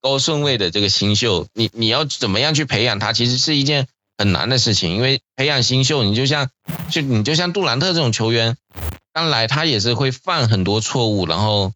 [0.00, 4.94] 高顺位的这个新秀，你你要怎么样去培养他，其实是一件很难的事情。
[4.94, 6.48] 因为培养新秀，你就像
[6.90, 8.56] 就你就像杜兰特这种球员，
[9.12, 11.72] 刚来他也是会犯很多错误，然后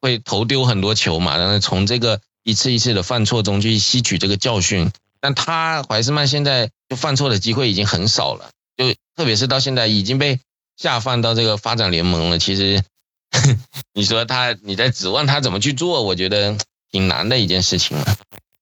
[0.00, 2.20] 会投丢很多球嘛，然后从这个。
[2.44, 10.40] 一次一次的犯错中去吸取这个教训，但他怀斯曼现在就犯错的机会已经很少了，就特别是到现在已经被
[10.76, 12.38] 下放到这个发展联盟了。
[12.38, 12.82] 其实
[13.94, 16.56] 你说他，你在指望他怎么去做，我觉得
[16.90, 18.04] 挺难的一件事情了。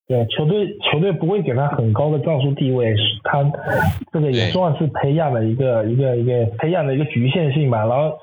[0.07, 3.45] 对，球队球队不会给他很高的战术地位，他
[4.13, 7.87] 这个也算是培养的一个一个一个培养的一个局限性吧。
[7.87, 8.19] 然后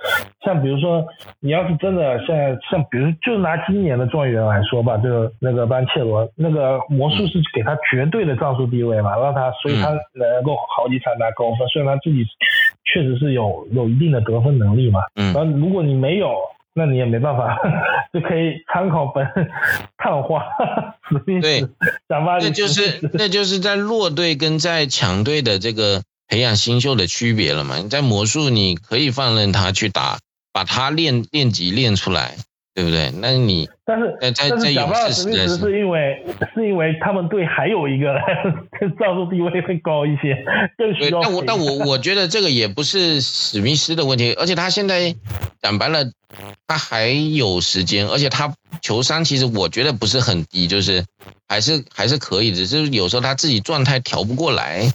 [0.47, 1.05] 像比如说，
[1.41, 2.35] 你要是真的像
[2.71, 12.23] 像比如就拿今年的状元来说吧，就那个班切罗，那个魔术是给他绝对的战术地位嘛，让他所以他能够好几场拿高分，虽然他自己
[12.85, 15.01] 确实是有有一定的得分能力嘛。
[15.15, 15.33] 嗯。
[15.33, 16.33] 然后如果你没有。
[16.79, 17.57] 那你也没办法，
[18.13, 19.25] 就可以参考本
[19.97, 20.43] 探花，
[21.41, 21.65] 对，
[22.07, 27.77] 那就是那就是在弱队跟在强队的这个培养新秀的区别了嘛？
[27.77, 30.19] 你在魔术你可以放任他去打，
[30.57, 32.35] 把他练练级练出来，
[32.73, 33.11] 对不对？
[33.21, 38.15] 那你但是在在在但是贾巴尔勇士史密斯时代是是因为是因为他们队还有一个
[38.99, 40.33] 战术地位会高一些，
[40.75, 45.15] 更对，需要但我但我我觉得这个也不是史密斯的问题，而且他现在
[45.61, 46.03] 讲白了，
[46.65, 51.05] 他还有时间，而且他球商其实我觉得不是很低，就是
[51.47, 54.91] 还是还是可以的，只是有时候他自己状态调不过来，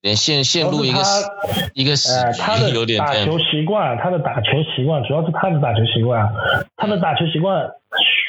[0.00, 1.28] 连线陷入一个死
[1.74, 6.28] 一个死呃，他的局，有点这样打球习惯，他的打球习惯，主要是他的打球习惯，
[6.76, 7.68] 他的打球习惯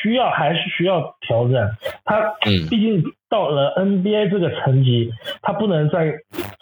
[0.01, 1.53] 需要还是需要调整。
[2.05, 6.12] 他嗯毕竟到了 NBA 这个层级，他不能再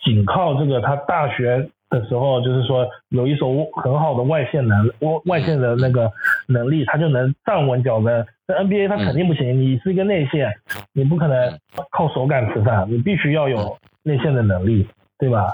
[0.03, 6.11] 仅靠这个他大学的时候，就是说有一手很好的外线能外外线的那个
[6.47, 8.25] 能力，他就能站稳脚跟。
[8.45, 10.53] 那 NBA 他肯定不行，你是一个内线，
[10.91, 11.57] 你不可能
[11.91, 14.87] 靠手感吃饭，你必须要有内线的能力。
[15.19, 15.47] 对吧？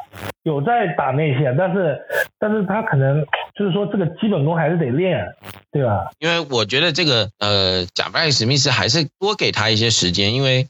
[0.43, 1.97] 有在打内线，但是
[2.38, 5.26] 但是他可能就是说这个基本功还是得练，
[5.71, 6.12] 对吧？
[6.19, 10.67] 因为我觉得这个呃，贾巴里史密斯还是多给他一些时间，因为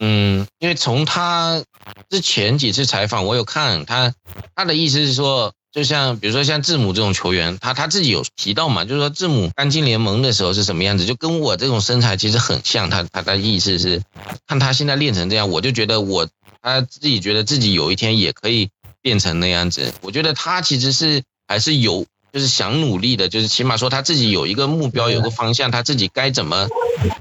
[0.00, 1.62] 嗯，因为从他
[2.10, 4.12] 之前几次采访，我有看他
[4.54, 12.90] 他的意思是说，就像比如说像字母这种球员，他他自己有提到嘛，就是说字母刚进联盟的时候是什么样子，就跟我这种身材其实很像。
[12.90, 14.02] 他他的意思是，
[14.46, 16.28] 看他现在练成这样，我就觉得我
[16.66, 19.94] 他自己觉得自己有一天也可以变成那样子。
[20.00, 22.04] 我觉得他其实是还是有。
[22.32, 26.68] 就是想努力的，就是起码说他自己有一个目标，有个方向，他自己该怎么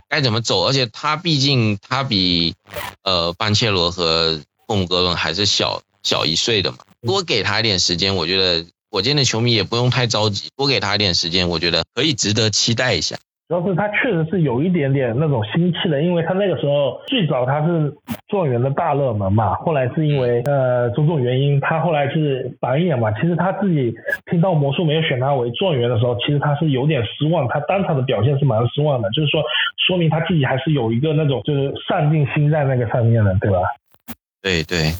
[0.09, 0.65] 该怎么走。
[0.67, 2.53] 而且他毕竟他比
[3.01, 13.17] 呃班切罗和霍姆格伦还是小小一岁的嘛，多给他一点时间，我觉得火箭的球迷也不用太着急，多给他一点时间，我觉得可以值得期待一下。
[13.47, 17.93] 主要是他确实是有一点点那种心气的，因为他那个时候最早他是
[18.27, 23.11] 状元的大热门嘛，后来是因为呃种种原因，他后来是榜眼嘛。
[23.11, 23.93] 其实他自己
[24.31, 29.43] 听到魔术没有选他为状元的时候，其实他是有点失望，他当场的表现是蛮失望的，就是说
[29.87, 33.59] 说明他自己还是有一个那种就是上进心在那个上面的，对吧？
[34.41, 34.91] 对对，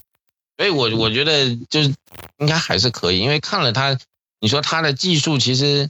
[0.57, 1.31] 所以我我觉得
[1.67, 1.89] 就是
[2.37, 3.97] 应该还是可以，因为看了他，
[4.39, 5.89] 你说他的技术其实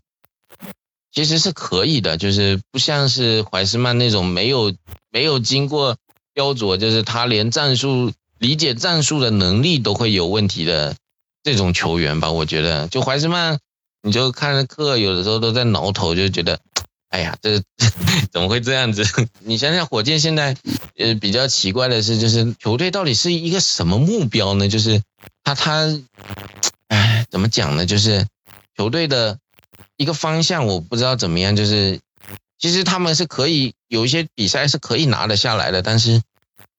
[1.15, 4.75] 其实是可以的，就是不像是怀斯曼那种没有
[5.09, 5.95] 没有经过
[6.33, 10.93] 雕琢，就是他连战术理解战术的能力都会有问题的
[11.41, 12.31] 这种球员吧。
[12.31, 13.59] 我觉得，就怀斯曼，
[14.03, 16.59] 你就看课有的时候都在挠头，就觉得，
[17.07, 17.63] 哎呀，这
[18.33, 19.05] 怎么会这样子？
[19.39, 20.57] 你想想，火箭现在
[20.97, 24.67] 呃比较奇怪的是，就是球队到底是一个什么目标呢？
[24.67, 25.01] 就是
[25.45, 25.97] 他他，
[26.89, 27.85] 哎，怎么讲呢？
[27.85, 28.27] 就是
[28.75, 29.39] 球队的。
[29.97, 31.99] 一个方向我不知道怎么样，就是
[32.57, 36.21] 其实他们是可以有一些比赛是可以拿得下来的，但是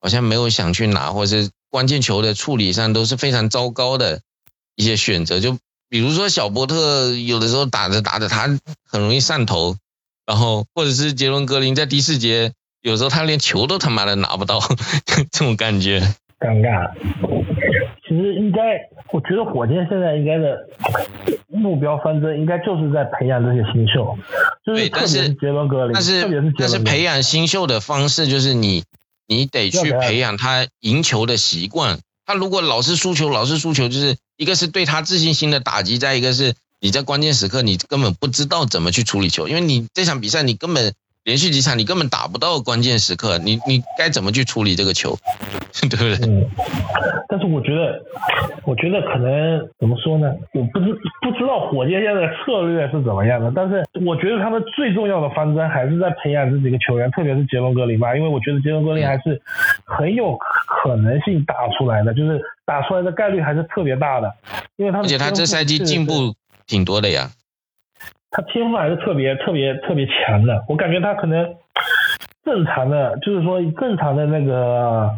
[0.00, 4.20] 好像没有想去拿，或者是关键球的处理上都是非常糟糕的
[4.74, 5.40] 一些选择。
[5.40, 8.48] 就比如说小波特有的时候打着打着他
[8.84, 9.76] 很容易上头，
[10.26, 12.52] 然后或者是杰伦格林在第四节
[12.82, 14.60] 有时候他连球都他妈的拿不到，
[15.30, 16.00] 这种感觉
[16.38, 16.92] 尴尬。
[18.08, 18.60] 其实应该，
[19.12, 20.68] 我觉得火箭现在应该的
[21.48, 24.16] 目标方针应该就是在培养这些新秀，
[24.64, 28.84] 就是特别是杰伦格林，但是特别是但是培养新秀的方式就是你
[29.26, 31.98] 你得去培养他赢球的习惯。
[32.24, 40.92] 他如果老是输球，老是输球，就是一个是对他自信心的打击，再一个是你在关键时刻你根本不知道怎么去处理球，因为你这场比赛你根本。
[41.26, 45.18] 连续几场你根本打不到关键时刻，你你该怎么去处理这个球，
[45.90, 46.30] 对不对？
[46.30, 46.46] 嗯，
[47.28, 48.00] 但是我觉得，
[48.64, 50.32] 我觉得可能怎么说呢？
[50.54, 50.86] 我不知
[51.20, 59.42] 不知道火箭现在的策略是怎么样的，但是我觉得他们最重要的方针还是在培养这几个球员，特别是杰伦格林吧，因为我觉得杰伦格林还是
[59.84, 64.32] 很有可能性打出来的，就是打出来的概率还是特别大的，
[64.76, 66.36] 因为他而且他这赛季进步
[66.68, 67.32] 挺多的呀。
[68.30, 71.54] 他天赋还是特别特别特别强的，我感觉他可能
[72.44, 75.10] 正常的，就是说正常的那个，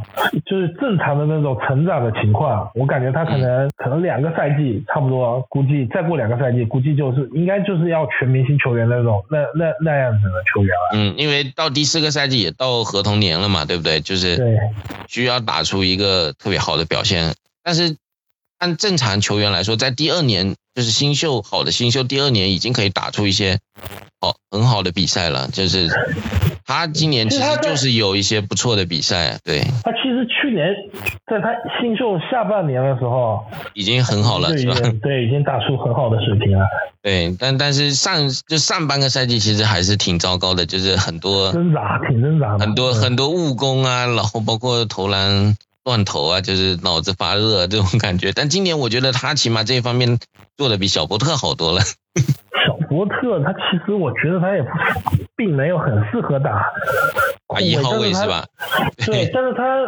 [0.47, 10.97] 就是正常的那种成长的情况，我感觉他可能可能两个赛季差不多，估计再过两个赛季，估计就是应该就是要全明星球员那种那那那样子的球员了。
[10.97, 14.01] 嗯，因为到第四个赛季也到合同年了嘛，对不对？
[14.01, 14.59] 就是对，
[15.07, 17.97] 需要打出一个特别好的表现，但是
[18.59, 20.55] 按正常球员来说，在第二年。
[20.75, 23.59] 就是新秀好的新秀，第二年已经可以打出一些
[24.21, 25.49] 好很好的比赛了。
[25.53, 25.89] 就是
[26.65, 29.59] 他今年其实就是有一些不错的比赛，对。
[29.83, 30.69] 他其实去年
[31.27, 31.49] 在他
[31.81, 33.45] 新秀下半年的时候
[33.75, 34.77] 已经很好了，是吧？
[35.03, 36.65] 对，已经打出很好的水平了。
[37.03, 45.57] 对，但但是上就上半个赛季其实还是挺糟糕的，就是很多挣扎，挺挣扎，很多很多误攻啊，然后包括投篮。
[45.89, 48.31] 断头啊，就是脑子发热这种感觉。
[48.33, 50.19] 但今年我觉得他起码这一方面
[50.59, 51.81] 做的比小波特好多了。
[52.67, 54.69] 小伯特他其实我觉得他也不
[55.35, 56.51] 并没有很适合打
[57.47, 58.45] 啊一号位是吧？
[59.07, 59.87] 对， 但是他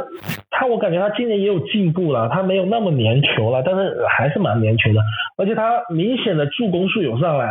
[0.51, 5.01] 他我感觉他今年也有进步了，他没有那么粘球了，但是还是蛮粘球的，
[5.37, 7.47] 而且他明显的助攻数有上来。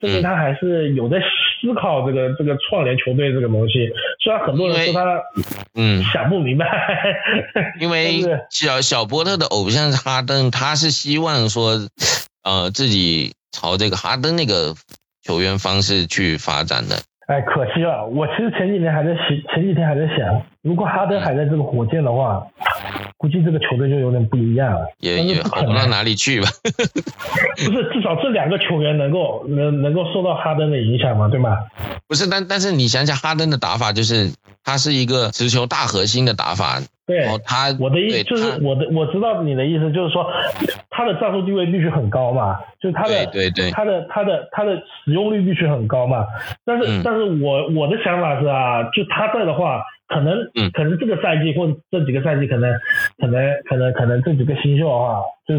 [0.00, 3.88] 证明他还是有在思考这个这个串联球队这个东西，
[4.22, 5.22] 虽然很多人说他
[5.74, 6.66] 嗯想不明白，
[7.80, 11.88] 因为 小小波特的偶像是哈登，他是希望说
[12.42, 14.74] 呃自己朝这个哈登那个
[15.22, 17.02] 球员方式去发展的。
[17.26, 22.40] 哎，可惜了，我其实前几年还在想，前几天还在想，如果哈登还在这个火箭的话，
[23.16, 26.46] 估计这个球队就有点不一样了，也也好不到哪里去吧。
[27.56, 31.58] 不是，至少这两个球员能够能能够受到哈登的影响嘛，对吗？
[32.06, 34.30] 不是，但但是你想想哈登的打法，就是
[34.66, 36.82] 他是一个持球大核心的打法。
[37.06, 40.26] 对，他我的意思就是我的我知道你的意思就是说，
[40.90, 46.26] 他的战术地位必须很高嘛，就是他的对对他的他的他的使用率必须很高嘛。
[46.64, 50.34] 但是但是我我的想法是啊，就他在的话，可能
[50.74, 52.74] 可能这个赛季或者这几个赛季可能
[53.18, 53.40] 可能
[53.70, 55.54] 可能可能这几个新秀的话，就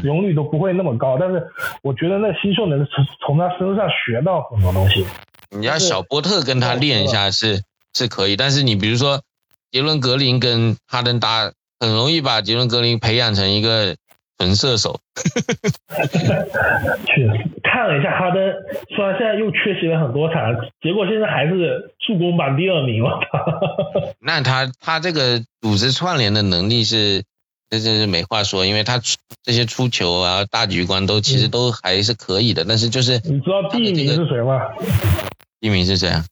[0.00, 1.18] 使用率都不会那么高。
[1.18, 1.42] 但是
[1.82, 5.04] 我觉得那新秀能从从他身上学到很多东西。
[5.50, 9.20] 你要小波特跟他练一下是是可以，但是你比如说。
[9.74, 13.96] 杰伦格林跟哈登搭，很容易把杰伦格林培养成一个
[14.36, 15.00] 纯射手。
[17.06, 17.30] 确实，
[17.62, 18.52] 看了一下哈登，
[18.94, 23.18] 虽然现在又缺席了很多场，结果现在还是助攻榜第二名了。
[24.20, 27.22] 那他他这个组织串联的能力是，
[27.70, 29.00] 这这是没话说，因为他
[29.42, 32.66] 这些出球啊、大局观都其实都还是可以的。
[32.68, 34.60] 但是就是你知道第一名是谁吗？
[35.60, 36.26] 第一名是谁啊？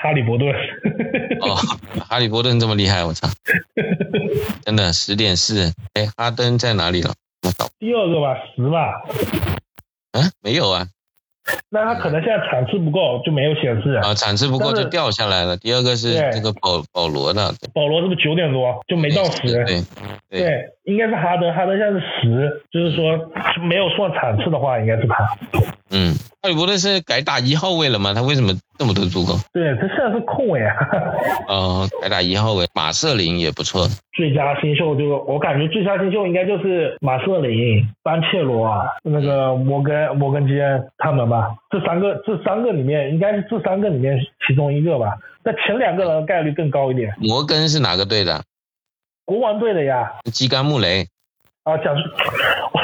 [0.00, 0.48] 哈利伯顿，
[1.40, 1.56] 哦，
[2.08, 3.28] 哈利波顿这么厉害，我操！
[4.64, 7.12] 真的十点四，哎，哈登在哪里了？
[7.42, 9.02] 我操，第二个吧，十吧？
[10.12, 10.86] 嗯，没有啊。
[11.70, 14.14] 那他可能现在场次不够，就没有显示啊。
[14.14, 15.56] 场次不够就掉下来了。
[15.56, 19.64] 第二个是这个保保罗的，保罗是不是九点多就没到十？
[19.64, 19.82] 对
[20.30, 23.18] 对，应该是哈登，哈登现在是十，就是说
[23.66, 25.16] 没有算场次的话，应该是他。
[25.90, 28.12] 嗯，哈利波特是改打一号位了吗？
[28.12, 29.38] 他为什么这么多助攻？
[29.52, 30.74] 对他现在是控卫啊。
[31.48, 33.88] 哦，改打一号位，马瑟林也不错。
[34.14, 41.56] 最佳新秀就我感觉最佳新秀应该就是马瑟林、班切罗啊，那个摩根摩根基恩他们吧。
[41.70, 45.16] 这三个这三个里面应该是这三个里面其中一个吧。
[45.42, 47.14] 那前两个人概率更高一点。
[47.18, 48.42] 摩根是哪个队的？
[49.24, 50.12] 国王队的呀。
[50.32, 51.06] 基甘穆雷。
[51.68, 51.94] 啊，讲
[52.72, 52.80] 我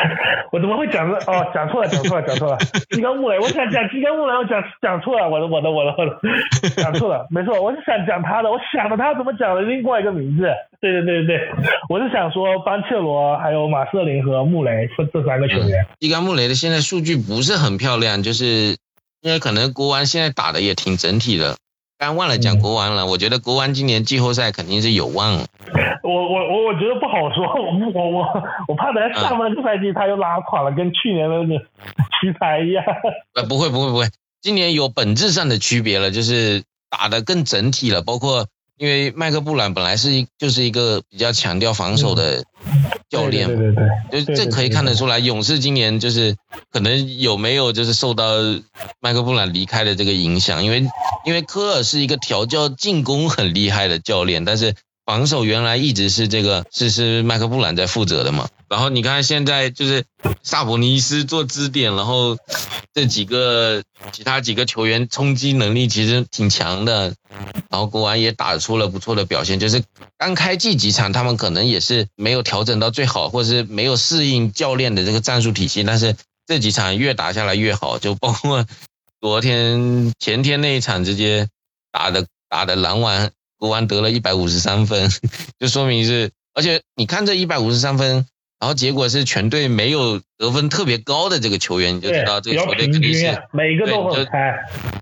[0.52, 1.16] 我怎么会讲这？
[1.30, 2.58] 哦，讲错了，讲错了，讲错了。
[2.90, 10.44] 基根穆雷，我想讲基根穆雷，我讲讲错了，我的我的我的我的，讲错了，没错，我是想讲他的，我想着他怎么讲的另外一个名字。
[10.80, 11.48] 对对对对对，
[11.88, 15.86] 我是想说班切罗，还有马瑟林和穆雷这这三个球员。
[15.98, 18.76] 基根穆雷的现在数据不是很漂亮，就是
[19.22, 21.56] 因为可能国王现在打的也挺整体的。
[22.04, 25.38] 刚忘了讲国王了，我觉得国王今年季后赛肯定是有望。
[26.02, 32.84] 我我我我觉得不好说， 我我我我怕等下半个赛季他又拉垮了，跟去年的那个奇才一样。
[33.34, 34.04] 呃，不会不会不会，
[34.42, 42.44] 今年有本质上的区别了，就是打的更整体了，包括因为麦克布朗本来是一就是一个比较强调防守的
[43.08, 43.74] 教练，对对
[44.10, 46.36] 对，就这可以看得出来，勇士今年就是
[46.70, 48.34] 可能有没有就是受到
[49.00, 50.84] 麦克布朗离开的这个影响，因为
[51.24, 54.74] 因为科尔是一个调教进攻很厉害的教练，但是。
[55.04, 60.04] 防守原来一直是这个是是麦克布兰在负责的嘛，然后你看现在就是
[60.42, 62.38] 萨博尼斯做支点，然后
[62.94, 63.82] 这几个
[64.12, 67.14] 其他几个球员冲击能力其实挺强的，
[67.68, 69.84] 然后国王也打出了不错的表现，就是
[70.16, 78.64] 刚开季几场他们可能也是没有调整到最好，或者是没有适应教练的这个战术体系，但是这几场越打下来越好，就包括
[79.20, 81.48] 昨天前天那一场直接
[81.92, 83.30] 打的打的篮网。
[83.64, 85.10] 国王得了一百五十三分，
[85.58, 88.26] 就说明是，而且你看这一百五十三分，
[88.60, 94.54] 然后结果是全队没有得分特别高的这个球员，你就知道这个球队肯定是每个都很开，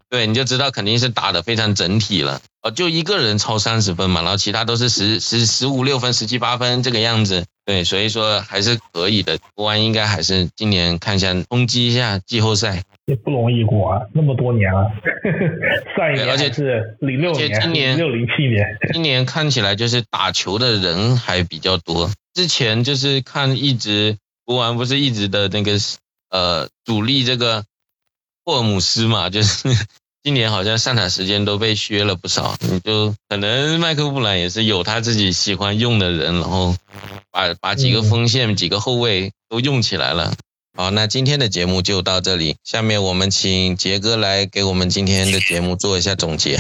[0.09, 2.41] 对，你就知道肯定是打的非常整体了。
[2.63, 9.41] 哦，就一个人超三十分嘛，然后其他都是十十十五六分、十七八分这个样子，对，所以说还是可以的。
[9.57, 12.85] 国王应该还是今年看一下冲击一下季后赛。
[13.07, 14.91] 也不容易过啊，那么多年了，
[15.97, 22.11] 上一年而且是零六年，今年六零七年，今年看起来就是打球的人还比较多。
[22.33, 25.73] 之前就是看一直国王不是一直的那个
[26.31, 27.65] 呃主力这个
[28.45, 29.69] 霍尔姆斯嘛，就是
[30.23, 32.55] 今年好像上场时间都被削了不少。
[32.61, 36.77] 你就可能麦克布朗也是有他自己喜欢用的人，然后
[37.33, 40.33] 把把几个锋线、几个后卫都用起来了。
[40.75, 46.57] 好，那今天的节目就到这里，下面我们请杰哥来给我们今天的节目做一下总结。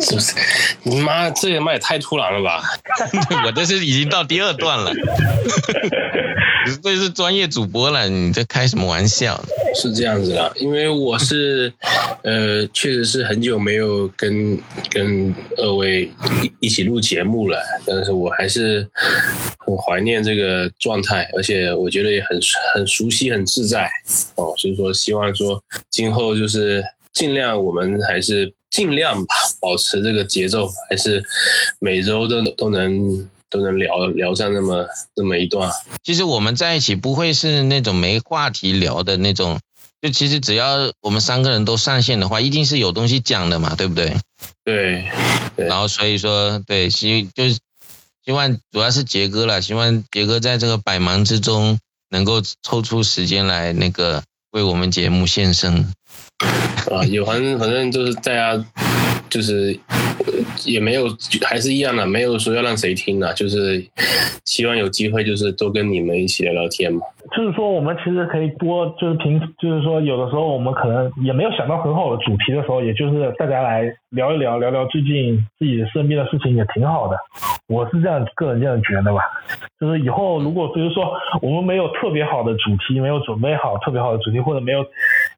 [0.00, 0.34] 是不是？
[0.82, 2.62] 你妈，这也妈也太突然了吧！
[3.46, 4.92] 我这是已经到第二段了。
[6.82, 9.40] 这是专业主播了，你在开什么玩笑？
[9.80, 11.72] 是这样子的，因为我是，
[12.22, 14.58] 呃，确实是很久没有跟
[14.90, 16.10] 跟二位
[16.42, 18.86] 一一起录节目了，但是我还是
[19.68, 22.40] 很怀念这个状态，而且我觉得也很
[22.74, 23.88] 很熟悉、很自在
[24.36, 31.22] 哦，所以说希望说今后就是尽量我们还是尽量吧，保持这个节奏，还是
[31.78, 33.28] 每周都都能。
[33.50, 35.72] 都能聊聊上那么那么一段。
[36.04, 39.58] 其实我们在一起不会是那种没话题聊的那种，
[40.02, 44.14] 就其实只要我们三个人都上线的话，一定是有东西讲的嘛，对不对？
[44.64, 45.08] 对。
[45.56, 47.58] 对然后所以说，对，希就是
[48.28, 51.78] 希望主要是杰哥了，希望杰哥在这个百忙之中
[52.10, 55.90] 能够抽出时间来那个为我们节目献身。
[56.90, 58.62] 啊，有反正反正就是大家
[59.30, 59.80] 就是
[60.66, 61.08] 也没有
[61.40, 63.82] 还是一样的，没有说要让谁听的，就是
[64.44, 67.00] 希望有机会就是多跟你们一起聊聊天嘛。
[67.36, 77.16] 就是说，我们其实可以多，就是平，就是说，有的时候我们可能也没有想到很好的主题的时候，也就是大家来聊一聊，聊聊最近自己身边的事情也挺好的。
[77.68, 79.20] 我是这样个人这样觉得吧。
[79.78, 81.12] 就是以后如果比如说
[81.42, 84.84] 我们没有特别好的主题，没有准备好特别好的主题，或者没有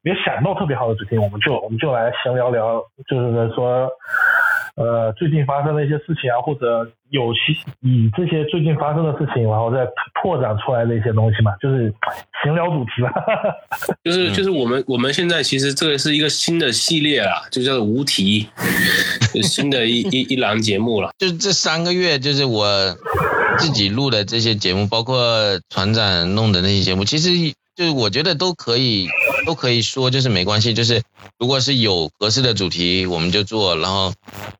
[0.02, 3.90] 没有想到特别好的主题，我们就我们就来闲聊聊，就是说。
[4.76, 9.86] 呃，最近发生的一些事情啊，或者有其以这些最近发生的事情，然后再
[10.22, 11.92] 拓展出来的一些东西嘛，就是
[12.42, 13.12] 闲聊主题吧。
[14.04, 18.48] 就是就是我们我们现在其实这个是一个新的系列啊，就叫做无题，
[19.42, 21.10] 新的一 一一栏节目了。
[21.18, 22.66] 就这三个月，就是我
[23.58, 25.18] 自己录的这些节目，包括
[25.68, 27.30] 船长弄的那些节目，其实
[27.80, 29.08] 就是我觉得都可以。
[29.46, 31.02] 都可以说，就是没关系，就是
[31.38, 34.12] 如果是有合适的主题，我们就做；然后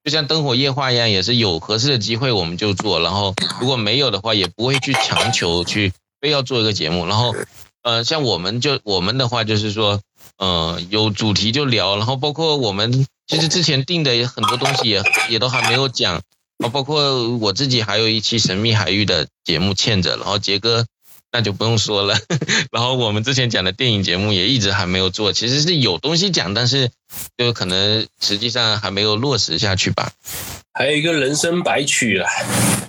[0.03, 7.07] 就像灯火夜话一样，也是有合适的机会我们就做；然后如果没有的话，也不会去强求去非要做一个节目。
[7.07, 7.35] 然后，
[7.83, 10.01] 呃，像我们就我们的话就是说，
[10.39, 16.23] 呃，有主题就聊，然后包括我们其实之前定的也很多东西也也都还没有讲，
[16.65, 20.87] 啊，包括我自己还有一期神秘海域的节目欠着，然后杰哥。
[21.33, 22.17] 那就不用说了，
[22.73, 26.91] 然后我们之前讲的电影节目也一直还没有做，其实是有东西讲，但是
[27.37, 30.11] 就可能实际上还没有落实下去吧。
[30.73, 32.29] 还有一个人生百曲啊，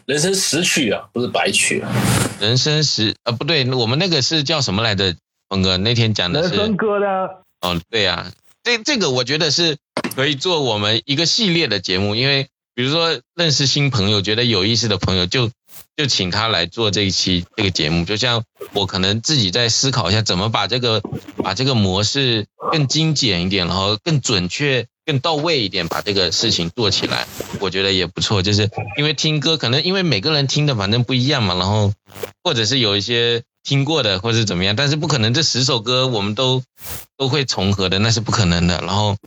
[0.08, 1.92] 人生十曲啊，不是百曲啊，
[2.40, 5.16] 人生十啊不对，我们那个是叫什么来着？
[5.50, 7.08] 峰哥那天讲的是人生歌的。
[7.62, 8.32] 哦，对呀，
[8.64, 9.78] 这这个我觉得是
[10.16, 15.52] 可以做我们一个系列的节目，因为比如说认识新朋友，觉得有意思的朋友就。
[15.98, 18.44] 就请他来做这一期这个节目，就像
[18.74, 21.02] 我可能自己在思考一下，怎么把这个
[21.38, 27.28] 把这个模式更精简一点，然后更准确、更到位一点，把这个事情做起来，
[27.60, 28.42] 我觉得也不错。
[28.42, 31.94] 就是因为听歌，可能因为每个人听的反正不一样嘛，然后
[32.44, 36.64] 或者是有一些听过的，或者怎么样，但是不可能这十首歌我们都
[37.18, 38.80] 都会重合的，那是不可能的。
[38.80, 39.18] 然后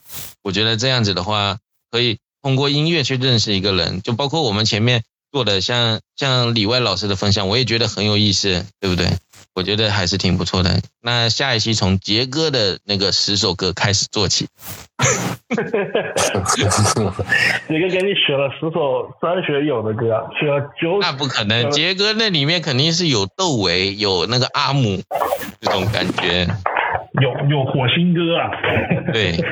[0.42, 1.58] 我觉得这样子的话，
[1.90, 5.04] 可以通过音乐去认识一个人，就包括我们前面。
[5.34, 9.08] 做的像像李外老师的分享，我也觉得很有意思，对不对？
[9.52, 10.80] 我觉得还是挺不错的。
[11.02, 14.46] 那下一期从杰哥的那个十首歌开始做起。
[16.54, 21.00] 杰哥给你选了十首张学友的歌，选了九。
[21.00, 25.02] 那不可能，杰哥那里面肯定是有窦唯，有那个阿姆
[25.60, 26.46] 这种感觉。
[27.20, 28.50] 有有火星哥啊？
[29.12, 29.34] 对。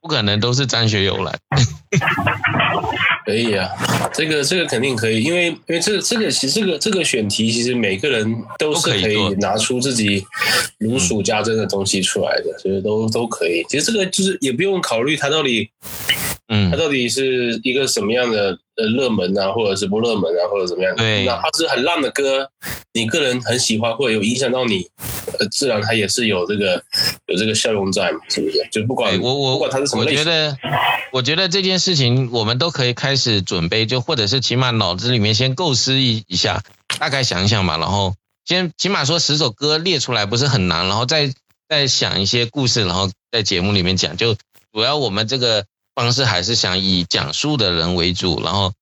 [0.00, 1.32] 不可能都是张学友来。
[3.24, 3.68] 可以啊，
[4.12, 10.24] 这个这个肯定可以，因为因为这个这个其实这个这个选题其实每个人都是可以拿出自己
[10.78, 13.64] 如数家珍的东西出来的，所以都都可以。
[13.68, 15.70] 其实这个就是也不用考虑他到底，
[16.54, 20.94] 嗯，它到底是一个什么样的呃热门啊，或者是不热门啊，或者怎么样？
[20.96, 22.46] 对，哪怕是很烂的歌，
[22.92, 24.86] 你个人很喜欢或者有影响到你，
[25.40, 26.82] 呃，自然它也是有这个
[27.28, 28.68] 有这个效用在嘛，是不是？
[28.70, 30.56] 就不管我我不管它是什么类型，我觉得
[31.12, 36.62] 我觉得这件事情我们都可以开始准备，就或者是起码脑子里面先构思一一下，
[36.98, 41.32] 大概想一想嘛，然后先起码说十首歌列出来不是很难，然后再
[41.66, 44.18] 再想一些故事，然后在节目里面讲。
[44.18, 44.34] 就
[44.72, 48.72] 主要我们这个方式还是想以讲述的人为主，然后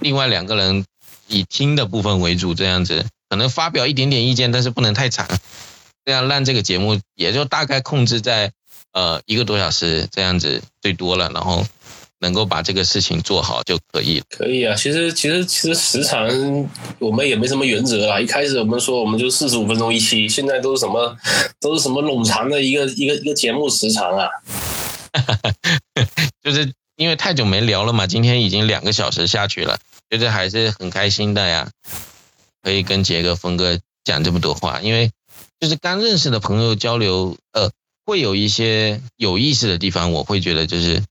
[0.00, 0.84] 另外两个人
[1.28, 5.26] 以听的部分为主，这样子可能发表一点点意见，但是不能太长，
[6.04, 8.52] 这样让这个节目也就大概控制在
[8.92, 11.64] 呃一个多小时这样子最多了，然后。
[12.22, 14.24] 能够把这个事情做好就可以了。
[14.30, 16.24] 可以啊，其实其实其实时长
[17.00, 18.20] 我们也没什么原则啦。
[18.20, 21.16] 一开始我们说我们就四十五分钟一期，现在都是什么
[21.60, 24.28] 都是什么冗长的一个一个一个节目时长啊。
[26.42, 29.78] 就是因为太久没聊了嘛，今天已经两个小时下去了，
[30.10, 31.70] 觉得还是很开心的呀。
[32.62, 35.10] 可以跟杰哥、峰哥讲这么多话，因为
[35.60, 37.70] 就是刚认识的朋友交流，呃，
[38.04, 41.02] 会有一些有意思的地方，我会觉得就是。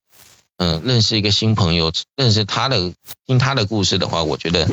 [0.63, 2.93] 嗯，认识一个新朋友，认识他的，
[3.25, 4.67] 听他的故事的话，我觉得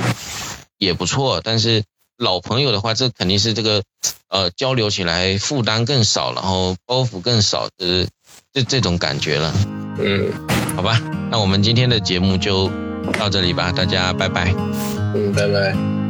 [0.76, 1.40] 也不错。
[1.42, 1.82] 但是
[2.18, 3.82] 老朋友的话，这肯定是这个，
[4.28, 8.08] 呃，交流起来负担更少，然后包袱更少，就是
[8.52, 9.52] 这这种感觉了。
[9.98, 10.30] 嗯，
[10.76, 12.70] 好吧，那我们今天的节目就
[13.18, 14.54] 到这里吧，大家拜拜。
[15.14, 16.07] 嗯，拜拜。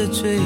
[0.00, 0.38] 的嘴